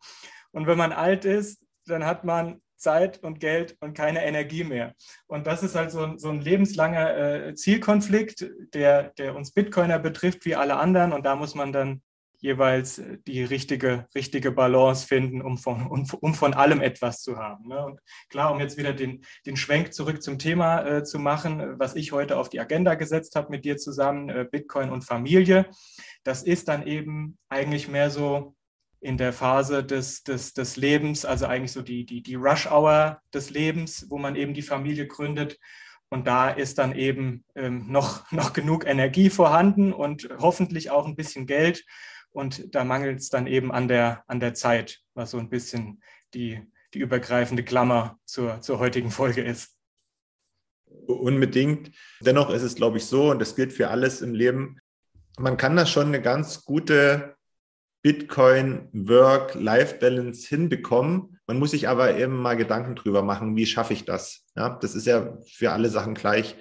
[0.52, 4.96] Und wenn man alt ist, dann hat man Zeit und Geld und keine Energie mehr.
[5.28, 10.00] Und das ist halt so ein, so ein lebenslanger äh, Zielkonflikt, der, der uns Bitcoiner
[10.00, 11.14] betrifft wie alle anderen.
[11.14, 12.02] Und da muss man dann
[12.42, 17.38] jeweils äh, die richtige, richtige Balance finden, um von, um, um von allem etwas zu
[17.38, 17.70] haben.
[17.70, 17.86] Ne?
[17.86, 21.96] Und klar, um jetzt wieder den, den Schwenk zurück zum Thema äh, zu machen, was
[21.96, 25.70] ich heute auf die Agenda gesetzt habe mit dir zusammen, äh, Bitcoin und Familie,
[26.24, 28.56] das ist dann eben eigentlich mehr so
[29.00, 33.50] in der Phase des, des, des Lebens, also eigentlich so die, die, die Rush-Hour des
[33.50, 35.58] Lebens, wo man eben die Familie gründet.
[36.10, 41.16] Und da ist dann eben ähm, noch, noch genug Energie vorhanden und hoffentlich auch ein
[41.16, 41.84] bisschen Geld,
[42.32, 46.02] und da mangelt es dann eben an der, an der Zeit, was so ein bisschen
[46.34, 46.62] die,
[46.94, 49.78] die übergreifende Klammer zur, zur heutigen Folge ist.
[51.08, 51.92] Unbedingt.
[52.22, 54.80] Dennoch ist es, glaube ich, so, und das gilt für alles im Leben,
[55.40, 57.36] man kann da schon eine ganz gute
[58.04, 61.38] Bitcoin-Work-Life-Balance hinbekommen.
[61.48, 64.44] Man muss sich aber eben mal Gedanken drüber machen, wie schaffe ich das?
[64.56, 66.58] Ja, das ist ja für alle Sachen gleich.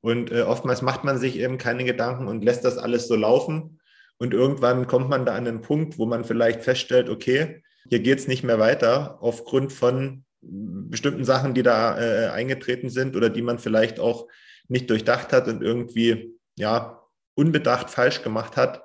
[0.00, 3.80] Und äh, oftmals macht man sich eben keine Gedanken und lässt das alles so laufen.
[4.18, 8.18] Und irgendwann kommt man da an einen Punkt, wo man vielleicht feststellt, okay, hier geht
[8.18, 13.42] es nicht mehr weiter aufgrund von bestimmten Sachen, die da äh, eingetreten sind oder die
[13.42, 14.28] man vielleicht auch
[14.68, 17.00] nicht durchdacht hat und irgendwie ja
[17.34, 18.82] unbedacht falsch gemacht hat.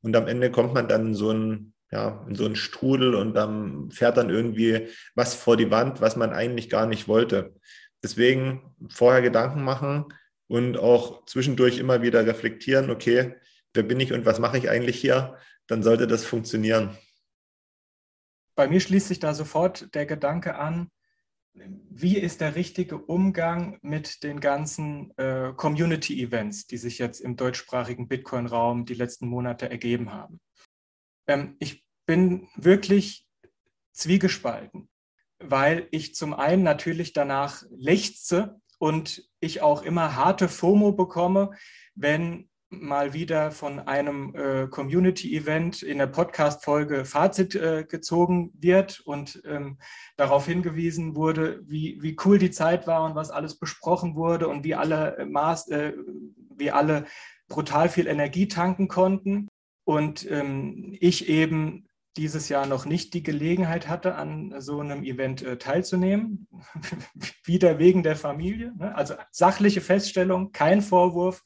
[0.00, 3.34] Und am Ende kommt man dann in so ein ja, in so einen Strudel und
[3.34, 7.54] dann fährt dann irgendwie was vor die Wand, was man eigentlich gar nicht wollte.
[8.02, 10.06] Deswegen vorher Gedanken machen
[10.48, 13.34] und auch zwischendurch immer wieder reflektieren, okay,
[13.74, 16.96] wer bin ich und was mache ich eigentlich hier, dann sollte das funktionieren.
[18.54, 20.90] Bei mir schließt sich da sofort der Gedanke an,
[21.54, 28.08] wie ist der richtige Umgang mit den ganzen äh, Community-Events, die sich jetzt im deutschsprachigen
[28.08, 30.40] Bitcoin-Raum die letzten Monate ergeben haben?
[31.26, 33.26] Ähm, ich bin wirklich
[33.92, 34.88] zwiegespalten,
[35.38, 41.50] weil ich zum einen natürlich danach lechze und ich auch immer harte FOMO bekomme,
[41.94, 49.42] wenn mal wieder von einem äh, Community-Event in der Podcast-Folge Fazit äh, gezogen wird und
[49.46, 49.78] ähm,
[50.16, 54.64] darauf hingewiesen wurde, wie, wie cool die Zeit war und was alles besprochen wurde und
[54.64, 55.94] wie alle, Maß, äh,
[56.56, 57.06] wie alle
[57.48, 59.48] brutal viel Energie tanken konnten.
[59.84, 61.86] Und ähm, ich eben
[62.18, 66.46] dieses Jahr noch nicht die Gelegenheit hatte, an so einem Event äh, teilzunehmen.
[67.44, 68.74] wieder wegen der Familie.
[68.76, 68.94] Ne?
[68.94, 71.42] Also sachliche Feststellung, kein Vorwurf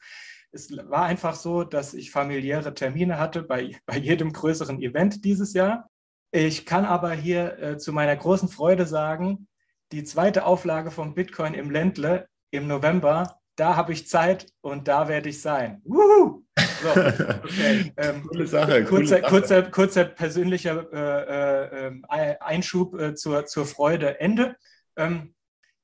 [0.53, 5.53] es war einfach so, dass ich familiäre Termine hatte bei, bei jedem größeren Event dieses
[5.53, 5.89] Jahr.
[6.31, 9.47] Ich kann aber hier äh, zu meiner großen Freude sagen,
[9.91, 15.07] die zweite Auflage von Bitcoin im Ländle im November, da habe ich Zeit und da
[15.07, 15.81] werde ich sein.
[15.85, 16.43] Woohoo!
[16.81, 17.93] So, okay.
[17.97, 18.83] Ähm, coole Sache.
[18.83, 19.71] Kurzer, coole kurzer, Sache.
[19.71, 24.55] kurzer persönlicher äh, äh, ähm, Einschub äh, zur, zur Freude Ende.
[24.95, 25.35] Ähm,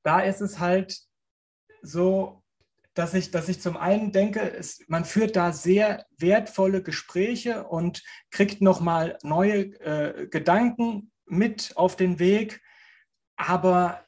[0.03, 0.99] da ist es halt
[1.81, 2.43] so,
[2.99, 8.03] dass ich, dass ich zum einen denke, es, man führt da sehr wertvolle Gespräche und
[8.29, 12.61] kriegt nochmal neue äh, Gedanken mit auf den Weg.
[13.37, 14.05] Aber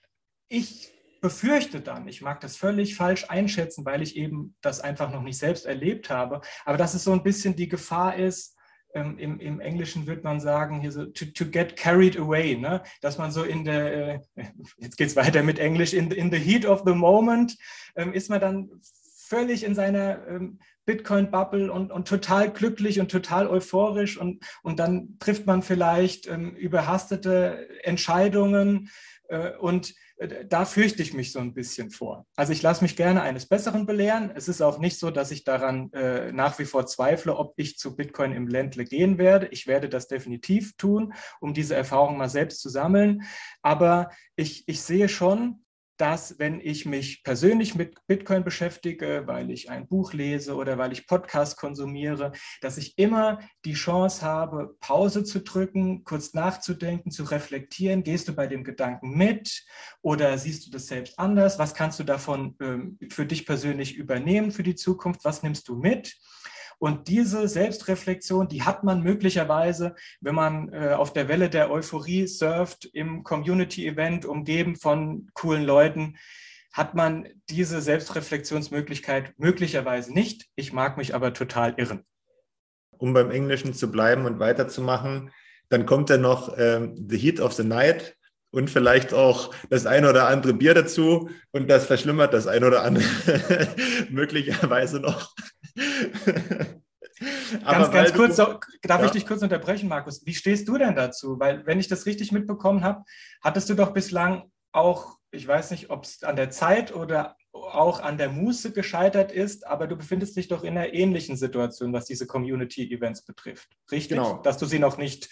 [0.49, 5.21] ich befürchte dann, ich mag das völlig falsch einschätzen, weil ich eben das einfach noch
[5.21, 8.57] nicht selbst erlebt habe, aber dass es so ein bisschen die Gefahr ist,
[8.93, 12.81] ähm, im, im, Englischen würde man sagen, hier so to, to get carried away, ne?
[13.01, 14.19] dass man so in der, äh,
[14.77, 17.57] jetzt geht es weiter mit Englisch, in, in the heat of the moment
[17.95, 18.69] ähm, ist man dann
[19.15, 25.17] völlig in seiner ähm, Bitcoin-Bubble und, und total glücklich und total euphorisch und, und dann
[25.19, 28.89] trifft man vielleicht ähm, überhastete Entscheidungen
[29.29, 29.93] äh, und
[30.27, 32.25] da fürchte ich mich so ein bisschen vor.
[32.35, 34.31] Also ich lasse mich gerne eines Besseren belehren.
[34.35, 37.77] Es ist auch nicht so, dass ich daran äh, nach wie vor zweifle, ob ich
[37.77, 39.47] zu Bitcoin im Ländle gehen werde.
[39.47, 43.23] Ich werde das definitiv tun, um diese Erfahrung mal selbst zu sammeln.
[43.61, 45.63] Aber ich, ich sehe schon,
[46.01, 50.91] dass wenn ich mich persönlich mit Bitcoin beschäftige, weil ich ein Buch lese oder weil
[50.91, 57.23] ich Podcast konsumiere, dass ich immer die Chance habe, Pause zu drücken, kurz nachzudenken, zu
[57.25, 58.01] reflektieren.
[58.01, 59.63] Gehst du bei dem Gedanken mit
[60.01, 61.59] oder siehst du das selbst anders?
[61.59, 65.23] Was kannst du davon ähm, für dich persönlich übernehmen für die Zukunft?
[65.23, 66.17] Was nimmst du mit?
[66.81, 72.25] Und diese Selbstreflexion, die hat man möglicherweise, wenn man äh, auf der Welle der Euphorie
[72.25, 76.17] surft, im Community-Event, umgeben von coolen Leuten,
[76.73, 80.47] hat man diese Selbstreflexionsmöglichkeit möglicherweise nicht.
[80.55, 82.03] Ich mag mich aber total irren.
[82.97, 85.29] Um beim Englischen zu bleiben und weiterzumachen,
[85.69, 88.17] dann kommt ja noch ähm, The Heat of the Night
[88.49, 92.81] und vielleicht auch das ein oder andere Bier dazu und das verschlimmert das ein oder
[92.81, 93.05] andere
[94.09, 95.35] möglicherweise noch.
[97.65, 99.05] ganz, ganz kurz, du, darf ja.
[99.05, 100.25] ich dich kurz unterbrechen, Markus?
[100.25, 101.39] Wie stehst du denn dazu?
[101.39, 103.03] Weil, wenn ich das richtig mitbekommen habe,
[103.41, 107.99] hattest du doch bislang auch, ich weiß nicht, ob es an der Zeit oder auch
[108.01, 112.05] an der Muße gescheitert ist, aber du befindest dich doch in einer ähnlichen Situation, was
[112.05, 113.69] diese Community-Events betrifft.
[113.91, 114.17] Richtig?
[114.17, 114.41] Genau.
[114.41, 115.29] Dass du sie noch nicht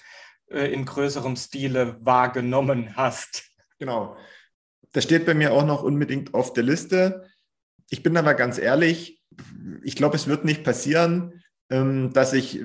[0.49, 3.51] äh, in größerem Stile wahrgenommen hast.
[3.79, 4.17] Genau.
[4.91, 7.29] Das steht bei mir auch noch unbedingt auf der Liste.
[7.89, 9.18] Ich bin aber ganz ehrlich,
[9.83, 12.61] ich glaube, es wird nicht passieren, ähm, dass ich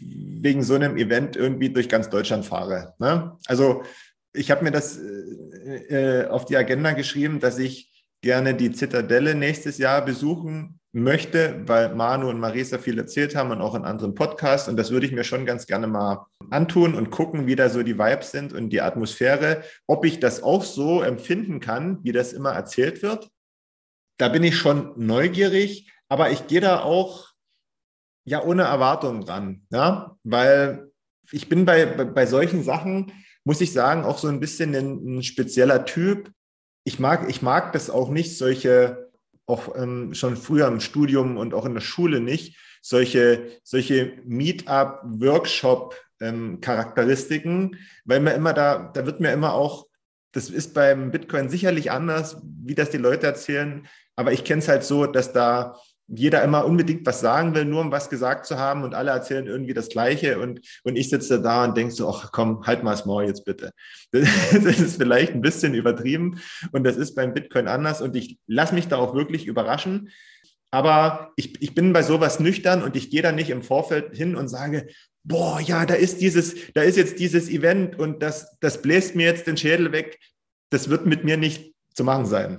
[0.00, 2.94] wegen so einem Event irgendwie durch ganz Deutschland fahre.
[2.98, 3.36] Ne?
[3.46, 3.82] Also
[4.32, 9.34] ich habe mir das äh, äh, auf die Agenda geschrieben, dass ich gerne die Zitadelle
[9.34, 14.14] nächstes Jahr besuchen möchte, weil Manu und Marisa viel erzählt haben und auch in anderen
[14.14, 14.68] Podcasts.
[14.68, 17.82] Und das würde ich mir schon ganz gerne mal antun und gucken, wie da so
[17.82, 22.32] die Vibes sind und die Atmosphäre, ob ich das auch so empfinden kann, wie das
[22.32, 23.28] immer erzählt wird.
[24.18, 27.28] Da bin ich schon neugierig, aber ich gehe da auch
[28.24, 30.90] ja ohne Erwartungen dran, ja, weil
[31.30, 33.12] ich bin bei, bei, solchen Sachen,
[33.44, 36.30] muss ich sagen, auch so ein bisschen ein, ein spezieller Typ.
[36.84, 39.10] Ich mag, ich mag das auch nicht, solche,
[39.46, 45.00] auch ähm, schon früher im Studium und auch in der Schule nicht, solche, solche Meetup,
[45.04, 49.86] Workshop, ähm, weil mir immer da, da wird mir immer auch,
[50.32, 53.86] das ist beim Bitcoin sicherlich anders, wie das die Leute erzählen,
[54.16, 55.78] aber ich kenne es halt so, dass da
[56.08, 59.46] jeder immer unbedingt was sagen will, nur um was gesagt zu haben und alle erzählen
[59.46, 62.92] irgendwie das Gleiche und, und ich sitze da und denke so, ach komm, halt mal
[62.92, 63.72] das Maul jetzt bitte.
[64.12, 66.40] Das, ist vielleicht ein bisschen übertrieben
[66.72, 70.10] und das ist beim Bitcoin anders und ich lasse mich da auch wirklich überraschen.
[70.70, 74.36] Aber ich, ich bin bei sowas nüchtern und ich gehe da nicht im Vorfeld hin
[74.36, 74.88] und sage,
[75.24, 79.26] boah, ja, da ist dieses, da ist jetzt dieses Event und das, das bläst mir
[79.26, 80.18] jetzt den Schädel weg.
[80.70, 82.58] Das wird mit mir nicht zu machen sein.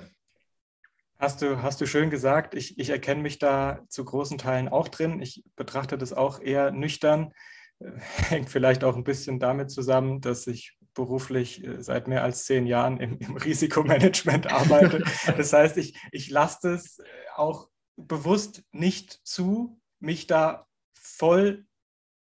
[1.19, 2.55] Hast du, hast du schön gesagt.
[2.55, 5.21] Ich, ich erkenne mich da zu großen Teilen auch drin.
[5.21, 7.33] Ich betrachte das auch eher nüchtern.
[7.79, 7.91] Äh,
[8.29, 12.65] hängt vielleicht auch ein bisschen damit zusammen, dass ich beruflich äh, seit mehr als zehn
[12.65, 15.03] Jahren im, im Risikomanagement arbeite.
[15.35, 17.01] Das heißt, ich, ich lasse es
[17.35, 17.67] auch
[17.97, 21.65] bewusst nicht zu, mich da voll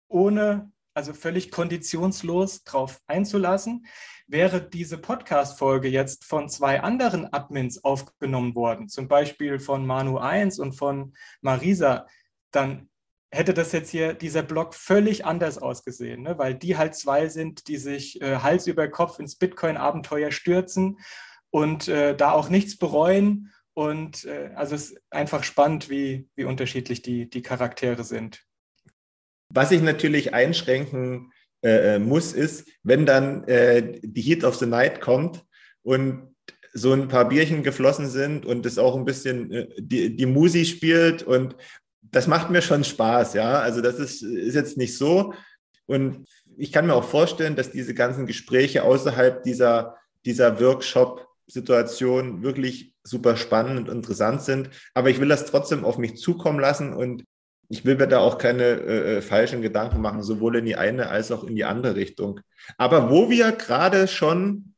[0.09, 3.87] ohne, also völlig konditionslos drauf einzulassen.
[4.27, 10.59] Wäre diese Podcast-Folge jetzt von zwei anderen Admins aufgenommen worden, zum Beispiel von Manu 1
[10.59, 12.07] und von Marisa,
[12.51, 12.89] dann
[13.31, 16.39] hätte das jetzt hier dieser Blog völlig anders ausgesehen, ne?
[16.39, 20.99] weil die halt zwei sind, die sich äh, Hals über Kopf ins Bitcoin-Abenteuer stürzen
[21.51, 23.53] und äh, da auch nichts bereuen.
[23.75, 28.47] Und äh, also es ist einfach spannend, wie, wie unterschiedlich die, die Charaktere sind.
[29.49, 31.33] Was ich natürlich einschränken
[31.63, 35.45] äh, äh, muss, ist, wenn dann äh, die Heat of the Night kommt
[35.83, 36.35] und
[36.73, 40.65] so ein paar Bierchen geflossen sind und es auch ein bisschen äh, die, die Musi
[40.65, 41.57] spielt und
[42.03, 43.61] das macht mir schon Spaß, ja.
[43.61, 45.35] Also das ist, ist jetzt nicht so.
[45.87, 52.93] Und ich kann mir auch vorstellen, dass diese ganzen Gespräche außerhalb dieser, dieser Workshop-Situation wirklich
[53.03, 54.71] super spannend und interessant sind.
[54.95, 57.25] Aber ich will das trotzdem auf mich zukommen lassen und
[57.69, 61.09] ich will mir da auch keine äh, äh, falschen Gedanken machen, sowohl in die eine
[61.09, 62.41] als auch in die andere Richtung.
[62.77, 64.75] Aber wo wir gerade schon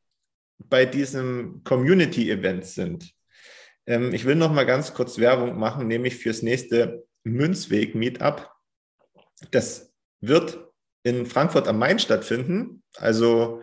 [0.57, 3.13] bei diesem Community-Event sind,
[3.85, 8.49] ähm, ich will noch mal ganz kurz Werbung machen, nämlich fürs nächste Münzweg-Meetup.
[9.51, 10.59] Das wird
[11.03, 13.61] in Frankfurt am Main stattfinden, also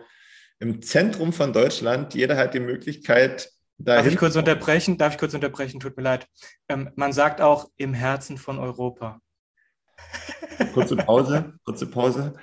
[0.59, 2.15] im Zentrum von Deutschland.
[2.15, 4.03] Jeder hat die Möglichkeit, Dahin.
[4.03, 4.97] Darf ich kurz unterbrechen?
[4.97, 5.79] Darf ich kurz unterbrechen?
[5.79, 6.27] Tut mir leid.
[6.67, 9.19] Ähm, man sagt auch im Herzen von Europa.
[10.73, 12.33] Kurze Pause, kurze Pause.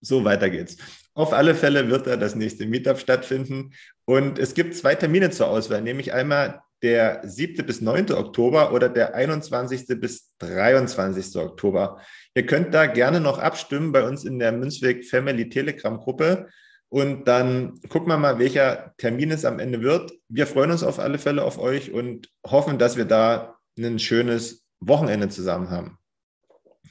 [0.00, 0.76] so, weiter geht's.
[1.14, 3.72] Auf alle Fälle wird da das nächste Meetup stattfinden.
[4.04, 7.66] Und es gibt zwei Termine zur Auswahl, nämlich einmal der 7.
[7.66, 8.12] bis 9.
[8.12, 10.00] Oktober oder der 21.
[10.00, 11.36] bis 23.
[11.36, 12.00] Oktober.
[12.34, 16.48] Ihr könnt da gerne noch abstimmen bei uns in der Münzweg Family Telegram Gruppe.
[16.90, 20.12] Und dann gucken wir mal, welcher Termin es am Ende wird.
[20.28, 24.64] Wir freuen uns auf alle Fälle auf euch und hoffen, dass wir da ein schönes
[24.80, 25.98] Wochenende zusammen haben.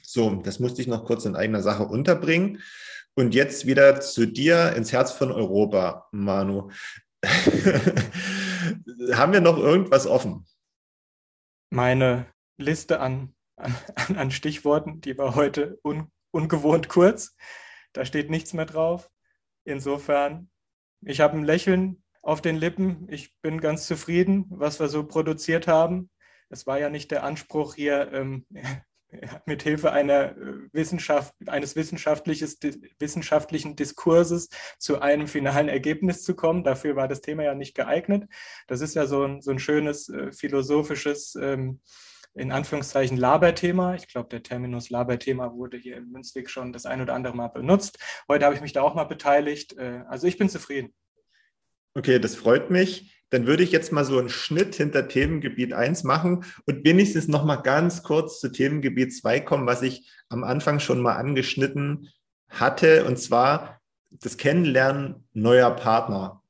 [0.02, 2.62] So, das musste ich noch kurz in eigener Sache unterbringen.
[3.14, 6.70] Und jetzt wieder zu dir ins Herz von Europa, Manu.
[9.12, 10.46] haben wir noch irgendwas offen?
[11.70, 12.26] Meine
[12.56, 13.74] Liste an, an,
[14.16, 17.34] an Stichworten, die war heute un, ungewohnt kurz.
[17.92, 19.10] Da steht nichts mehr drauf.
[19.68, 20.48] Insofern,
[21.02, 23.06] ich habe ein Lächeln auf den Lippen.
[23.10, 26.08] Ich bin ganz zufrieden, was wir so produziert haben.
[26.48, 28.46] Es war ja nicht der Anspruch hier, ähm,
[29.46, 34.48] mit Hilfe einer äh, Wissenschaft, eines wissenschaftlichen Diskurses
[34.78, 36.64] zu einem finalen Ergebnis zu kommen.
[36.64, 38.24] Dafür war das Thema ja nicht geeignet.
[38.68, 41.82] Das ist ja so ein, so ein schönes äh, philosophisches ähm,
[42.38, 43.94] in Anführungszeichen Laberthema.
[43.94, 47.48] Ich glaube, der Terminus Laberthema wurde hier im Münzweg schon das ein oder andere Mal
[47.48, 47.98] benutzt.
[48.28, 49.76] Heute habe ich mich da auch mal beteiligt.
[49.76, 50.94] Äh, also ich bin zufrieden.
[51.94, 53.14] Okay, das freut mich.
[53.30, 57.44] Dann würde ich jetzt mal so einen Schnitt hinter Themengebiet 1 machen und wenigstens noch
[57.44, 62.08] mal ganz kurz zu Themengebiet 2 kommen, was ich am Anfang schon mal angeschnitten
[62.48, 63.80] hatte, und zwar
[64.10, 66.42] das Kennenlernen neuer Partner.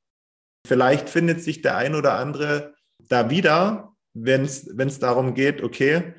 [0.65, 2.75] Vielleicht findet sich der ein oder andere
[3.09, 6.13] da wieder, wenn es darum geht, okay,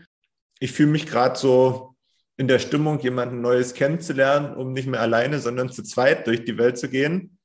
[0.58, 1.94] ich fühle mich gerade so
[2.36, 6.56] in der Stimmung, jemanden Neues kennenzulernen, um nicht mehr alleine, sondern zu zweit durch die
[6.56, 7.38] Welt zu gehen.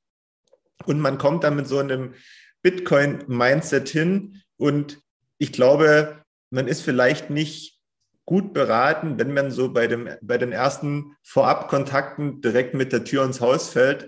[0.86, 2.14] Und man kommt dann mit so einem
[2.62, 4.42] Bitcoin-Mindset hin.
[4.56, 4.98] Und
[5.38, 7.78] ich glaube, man ist vielleicht nicht
[8.24, 13.24] gut beraten, wenn man so bei, dem, bei den ersten Vorabkontakten direkt mit der Tür
[13.24, 14.06] ins Haus fällt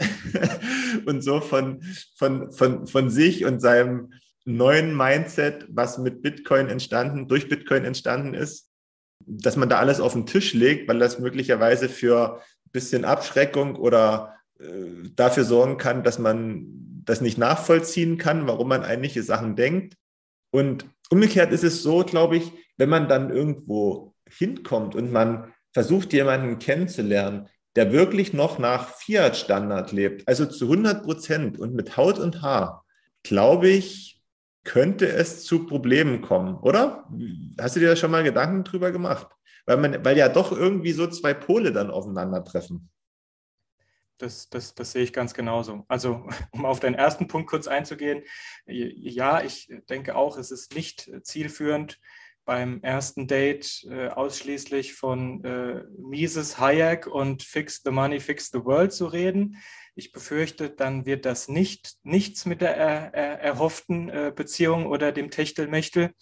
[1.07, 1.83] und so von,
[2.17, 4.13] von, von, von sich und seinem
[4.45, 8.71] neuen Mindset, was mit Bitcoin entstanden, durch Bitcoin entstanden ist,
[9.27, 13.77] dass man da alles auf den Tisch legt, weil das möglicherweise für ein bisschen Abschreckung
[13.77, 16.67] oder äh, dafür sorgen kann, dass man
[17.05, 19.95] das nicht nachvollziehen kann, warum man einige Sachen denkt.
[20.51, 26.13] Und umgekehrt ist es so, glaube ich, wenn man dann irgendwo hinkommt und man versucht,
[26.13, 32.19] jemanden kennenzulernen, der wirklich noch nach Fiat-Standard lebt, also zu 100 Prozent und mit Haut
[32.19, 32.85] und Haar,
[33.23, 34.18] glaube ich,
[34.69, 37.09] könnte es zu Problemen kommen, oder?
[37.59, 39.27] Hast du dir da schon mal Gedanken drüber gemacht?
[39.65, 42.91] Weil, man, weil ja doch irgendwie so zwei Pole dann aufeinandertreffen.
[44.19, 45.85] Das, das, das sehe ich ganz genauso.
[45.89, 48.23] Also, um auf deinen ersten Punkt kurz einzugehen,
[48.67, 51.99] ja, ich denke auch, es ist nicht zielführend,
[52.45, 58.65] beim ersten Date äh, ausschließlich von äh, Mises Hayek und Fix the Money, Fix the
[58.65, 59.57] World zu reden.
[59.99, 65.11] Ich befürchte, dann wird das nicht, nichts mit der er, er, erhofften äh, Beziehung oder
[65.11, 66.13] dem Techtelmechtel.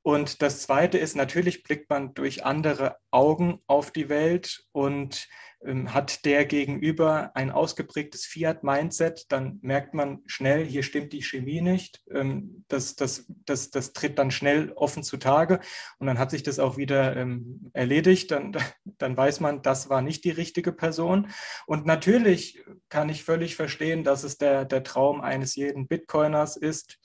[0.00, 5.28] Und das Zweite ist, natürlich blickt man durch andere Augen auf die Welt und
[5.66, 12.02] hat der gegenüber ein ausgeprägtes Fiat-Mindset, dann merkt man schnell, hier stimmt die Chemie nicht.
[12.10, 15.60] Ähm, das, das, das, das tritt dann schnell offen zutage
[15.98, 18.30] und dann hat sich das auch wieder ähm, erledigt.
[18.30, 21.28] Dann, dann weiß man, das war nicht die richtige Person.
[21.66, 26.98] Und natürlich kann ich völlig verstehen, dass es der, der Traum eines jeden Bitcoiners ist,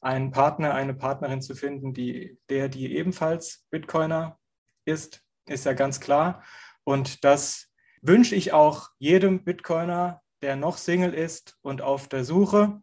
[0.00, 4.38] einen Partner, eine Partnerin zu finden, die, der, die ebenfalls Bitcoiner
[4.84, 6.42] ist, ist ja ganz klar.
[6.84, 7.65] Und das
[8.06, 12.80] wünsche ich auch jedem Bitcoiner, der noch Single ist und auf der Suche.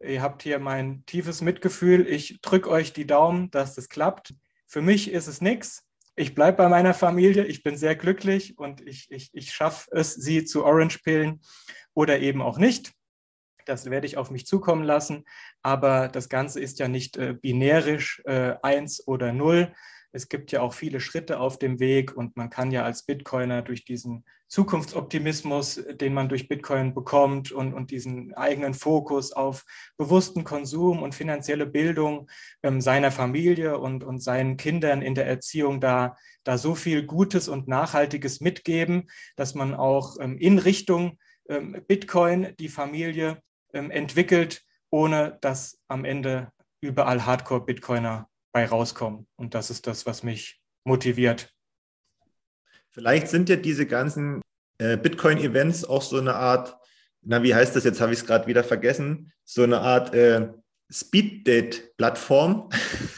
[0.00, 2.06] Ihr habt hier mein tiefes Mitgefühl.
[2.06, 4.34] Ich drücke euch die Daumen, dass das klappt.
[4.66, 5.84] Für mich ist es nichts.
[6.16, 7.44] Ich bleibe bei meiner Familie.
[7.44, 11.40] Ich bin sehr glücklich und ich, ich, ich schaffe es, sie zu Orange-Pillen
[11.94, 12.92] oder eben auch nicht.
[13.64, 15.24] Das werde ich auf mich zukommen lassen.
[15.62, 19.74] Aber das Ganze ist ja nicht äh, binärisch äh, eins oder null,
[20.16, 23.60] es gibt ja auch viele Schritte auf dem Weg und man kann ja als Bitcoiner
[23.60, 29.64] durch diesen Zukunftsoptimismus, den man durch Bitcoin bekommt und, und diesen eigenen Fokus auf
[29.98, 32.30] bewussten Konsum und finanzielle Bildung
[32.62, 37.48] ähm, seiner Familie und, und seinen Kindern in der Erziehung da, da so viel Gutes
[37.48, 41.18] und Nachhaltiges mitgeben, dass man auch ähm, in Richtung
[41.50, 43.42] ähm, Bitcoin die Familie
[43.74, 46.50] ähm, entwickelt, ohne dass am Ende
[46.80, 49.26] überall Hardcore-Bitcoiner bei rauskommen.
[49.36, 51.52] Und das ist das, was mich motiviert.
[52.88, 54.40] Vielleicht sind ja diese ganzen
[54.78, 56.74] äh, Bitcoin-Events auch so eine Art,
[57.20, 60.48] na, wie heißt das jetzt, habe ich es gerade wieder vergessen, so eine Art äh,
[60.90, 62.70] Speed-Date-Plattform,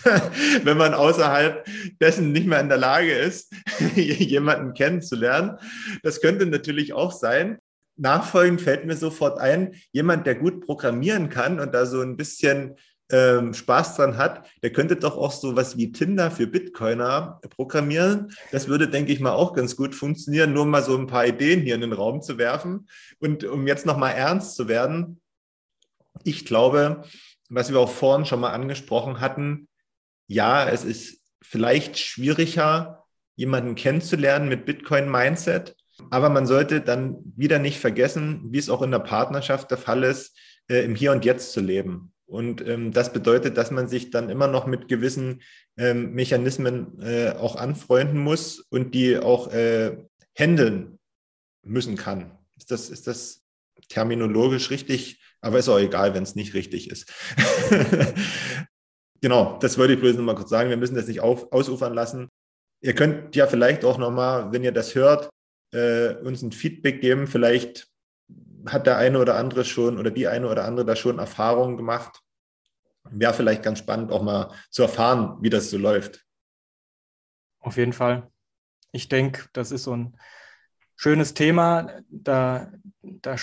[0.64, 1.64] wenn man außerhalb
[2.00, 3.54] dessen nicht mehr in der Lage ist,
[3.94, 5.56] jemanden kennenzulernen.
[6.02, 7.58] Das könnte natürlich auch sein.
[7.94, 12.74] Nachfolgend fällt mir sofort ein, jemand, der gut programmieren kann und da so ein bisschen
[13.10, 18.32] ähm, Spaß dran hat, der könnte doch auch so was wie Tinder für Bitcoiner programmieren.
[18.52, 21.60] Das würde, denke ich mal, auch ganz gut funktionieren, nur mal so ein paar Ideen
[21.60, 22.88] hier in den Raum zu werfen.
[23.18, 25.20] Und um jetzt nochmal ernst zu werden,
[26.24, 27.04] ich glaube,
[27.48, 29.68] was wir auch vorhin schon mal angesprochen hatten,
[30.26, 33.04] ja, es ist vielleicht schwieriger,
[33.36, 35.76] jemanden kennenzulernen mit Bitcoin-Mindset.
[36.10, 40.04] Aber man sollte dann wieder nicht vergessen, wie es auch in der Partnerschaft der Fall
[40.04, 40.36] ist,
[40.68, 42.12] äh, im Hier und Jetzt zu leben.
[42.28, 45.40] Und ähm, das bedeutet, dass man sich dann immer noch mit gewissen
[45.78, 49.96] ähm, Mechanismen äh, auch anfreunden muss und die auch äh,
[50.38, 50.98] handeln
[51.62, 52.36] müssen kann.
[52.58, 53.42] Ist das, ist das
[53.88, 55.22] terminologisch richtig?
[55.40, 57.10] Aber ist auch egal, wenn es nicht richtig ist.
[59.22, 60.68] genau, das wollte ich bloß noch mal kurz sagen.
[60.68, 62.28] Wir müssen das nicht auf, ausufern lassen.
[62.82, 65.30] Ihr könnt ja vielleicht auch noch mal, wenn ihr das hört,
[65.72, 67.26] äh, uns ein Feedback geben.
[67.26, 67.88] Vielleicht
[68.72, 72.22] hat der eine oder andere schon oder die eine oder andere da schon Erfahrungen gemacht.
[73.04, 76.24] Wäre vielleicht ganz spannend, auch mal zu erfahren, wie das so läuft.
[77.60, 78.30] Auf jeden Fall.
[78.92, 80.16] Ich denke, das ist so ein
[80.96, 82.02] schönes Thema.
[82.08, 83.36] Da, da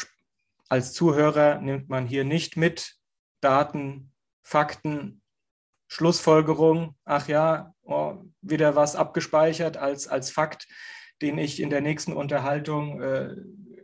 [0.69, 2.95] als Zuhörer nimmt man hier nicht mit
[3.41, 4.11] Daten,
[4.43, 5.21] Fakten,
[5.87, 10.67] Schlussfolgerung, ach ja, oh, wieder was abgespeichert als, als Fakt,
[11.21, 13.35] den ich in der nächsten Unterhaltung äh,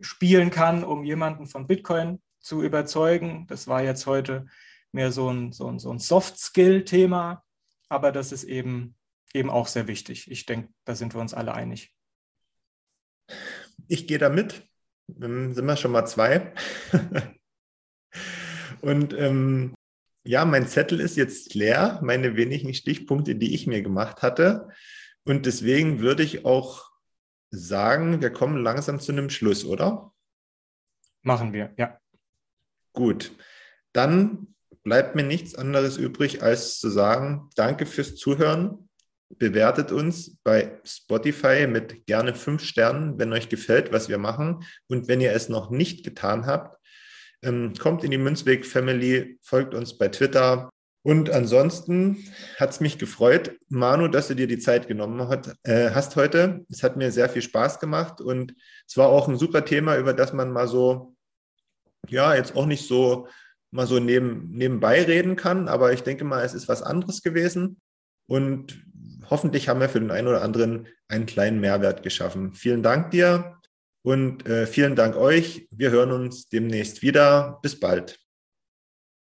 [0.02, 3.46] spielen kann, um jemanden von Bitcoin zu überzeugen.
[3.48, 4.48] Das war jetzt heute
[4.92, 7.44] mehr so ein, so ein, so ein Soft-Skill-Thema,
[7.90, 8.96] aber das ist eben,
[9.34, 10.30] eben auch sehr wichtig.
[10.30, 11.94] Ich denke, da sind wir uns alle einig.
[13.88, 14.68] Ich gehe da mit.
[15.08, 16.54] Sind wir schon mal zwei.
[18.82, 19.76] Und ähm,
[20.24, 24.70] ja, mein Zettel ist jetzt leer, meine wenigen Stichpunkte, die ich mir gemacht hatte.
[25.24, 26.91] Und deswegen würde ich auch
[27.52, 30.14] sagen, wir kommen langsam zu einem Schluss, oder?
[31.22, 32.00] Machen wir, ja.
[32.94, 33.32] Gut,
[33.94, 38.90] dann bleibt mir nichts anderes übrig, als zu sagen, danke fürs Zuhören.
[39.38, 44.66] Bewertet uns bei Spotify mit gerne fünf Sternen, wenn euch gefällt, was wir machen.
[44.88, 46.78] Und wenn ihr es noch nicht getan habt,
[47.42, 50.70] ähm, kommt in die Münzweg Family, folgt uns bei Twitter.
[51.04, 52.18] Und ansonsten
[52.58, 56.64] hat es mich gefreut, Manu, dass du dir die Zeit genommen hat, äh, hast heute.
[56.70, 58.54] Es hat mir sehr viel Spaß gemacht und
[58.88, 61.16] es war auch ein super Thema, über das man mal so,
[62.08, 63.28] ja, jetzt auch nicht so
[63.72, 67.80] mal so neben, nebenbei reden kann, aber ich denke mal, es ist was anderes gewesen
[68.28, 68.84] und
[69.30, 72.54] hoffentlich haben wir für den einen oder anderen einen kleinen Mehrwert geschaffen.
[72.54, 73.58] Vielen Dank dir
[74.04, 75.68] und äh, vielen Dank euch.
[75.72, 77.60] Wir hören uns demnächst wieder.
[77.62, 78.20] Bis bald.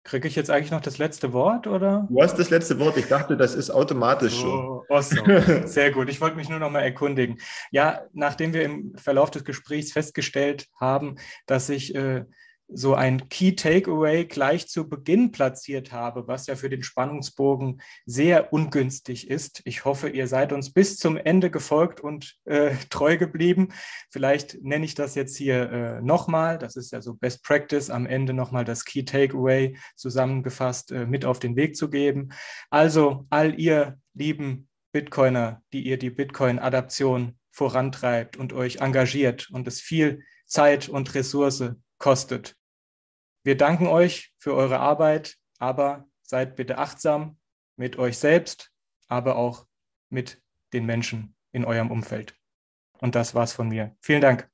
[0.07, 2.07] Kriege ich jetzt eigentlich noch das letzte Wort oder?
[2.09, 2.95] Du hast das letzte Wort.
[2.95, 4.85] Ich dachte, das ist automatisch so.
[4.87, 5.17] Oh, so.
[5.65, 6.07] Sehr gut.
[6.07, 7.39] Ich wollte mich nur noch mal erkundigen.
[7.71, 12.23] Ja, nachdem wir im Verlauf des Gesprächs festgestellt haben, dass ich äh,
[12.69, 18.51] so ein Key Takeaway gleich zu Beginn platziert habe, was ja für den Spannungsbogen sehr
[18.51, 19.61] ungünstig ist.
[19.63, 23.69] Ich hoffe, ihr seid uns bis zum Ende gefolgt und äh, treu geblieben.
[24.09, 26.57] Vielleicht nenne ich das jetzt hier äh, nochmal.
[26.57, 31.23] Das ist ja so Best Practice, am Ende nochmal das Key Takeaway zusammengefasst äh, mit
[31.23, 32.29] auf den Weg zu geben.
[32.69, 39.79] Also all ihr lieben Bitcoiner, die ihr die Bitcoin-Adaption vorantreibt und euch engagiert und es
[39.79, 42.56] viel Zeit und Ressource kostet.
[43.47, 47.37] Wir danken euch für eure Arbeit, aber seid bitte achtsam
[47.77, 48.73] mit euch selbst,
[49.07, 49.65] aber auch
[50.09, 50.43] mit
[50.73, 52.35] den Menschen in eurem Umfeld.
[52.99, 53.95] Und das war's von mir.
[54.01, 54.49] Vielen Dank.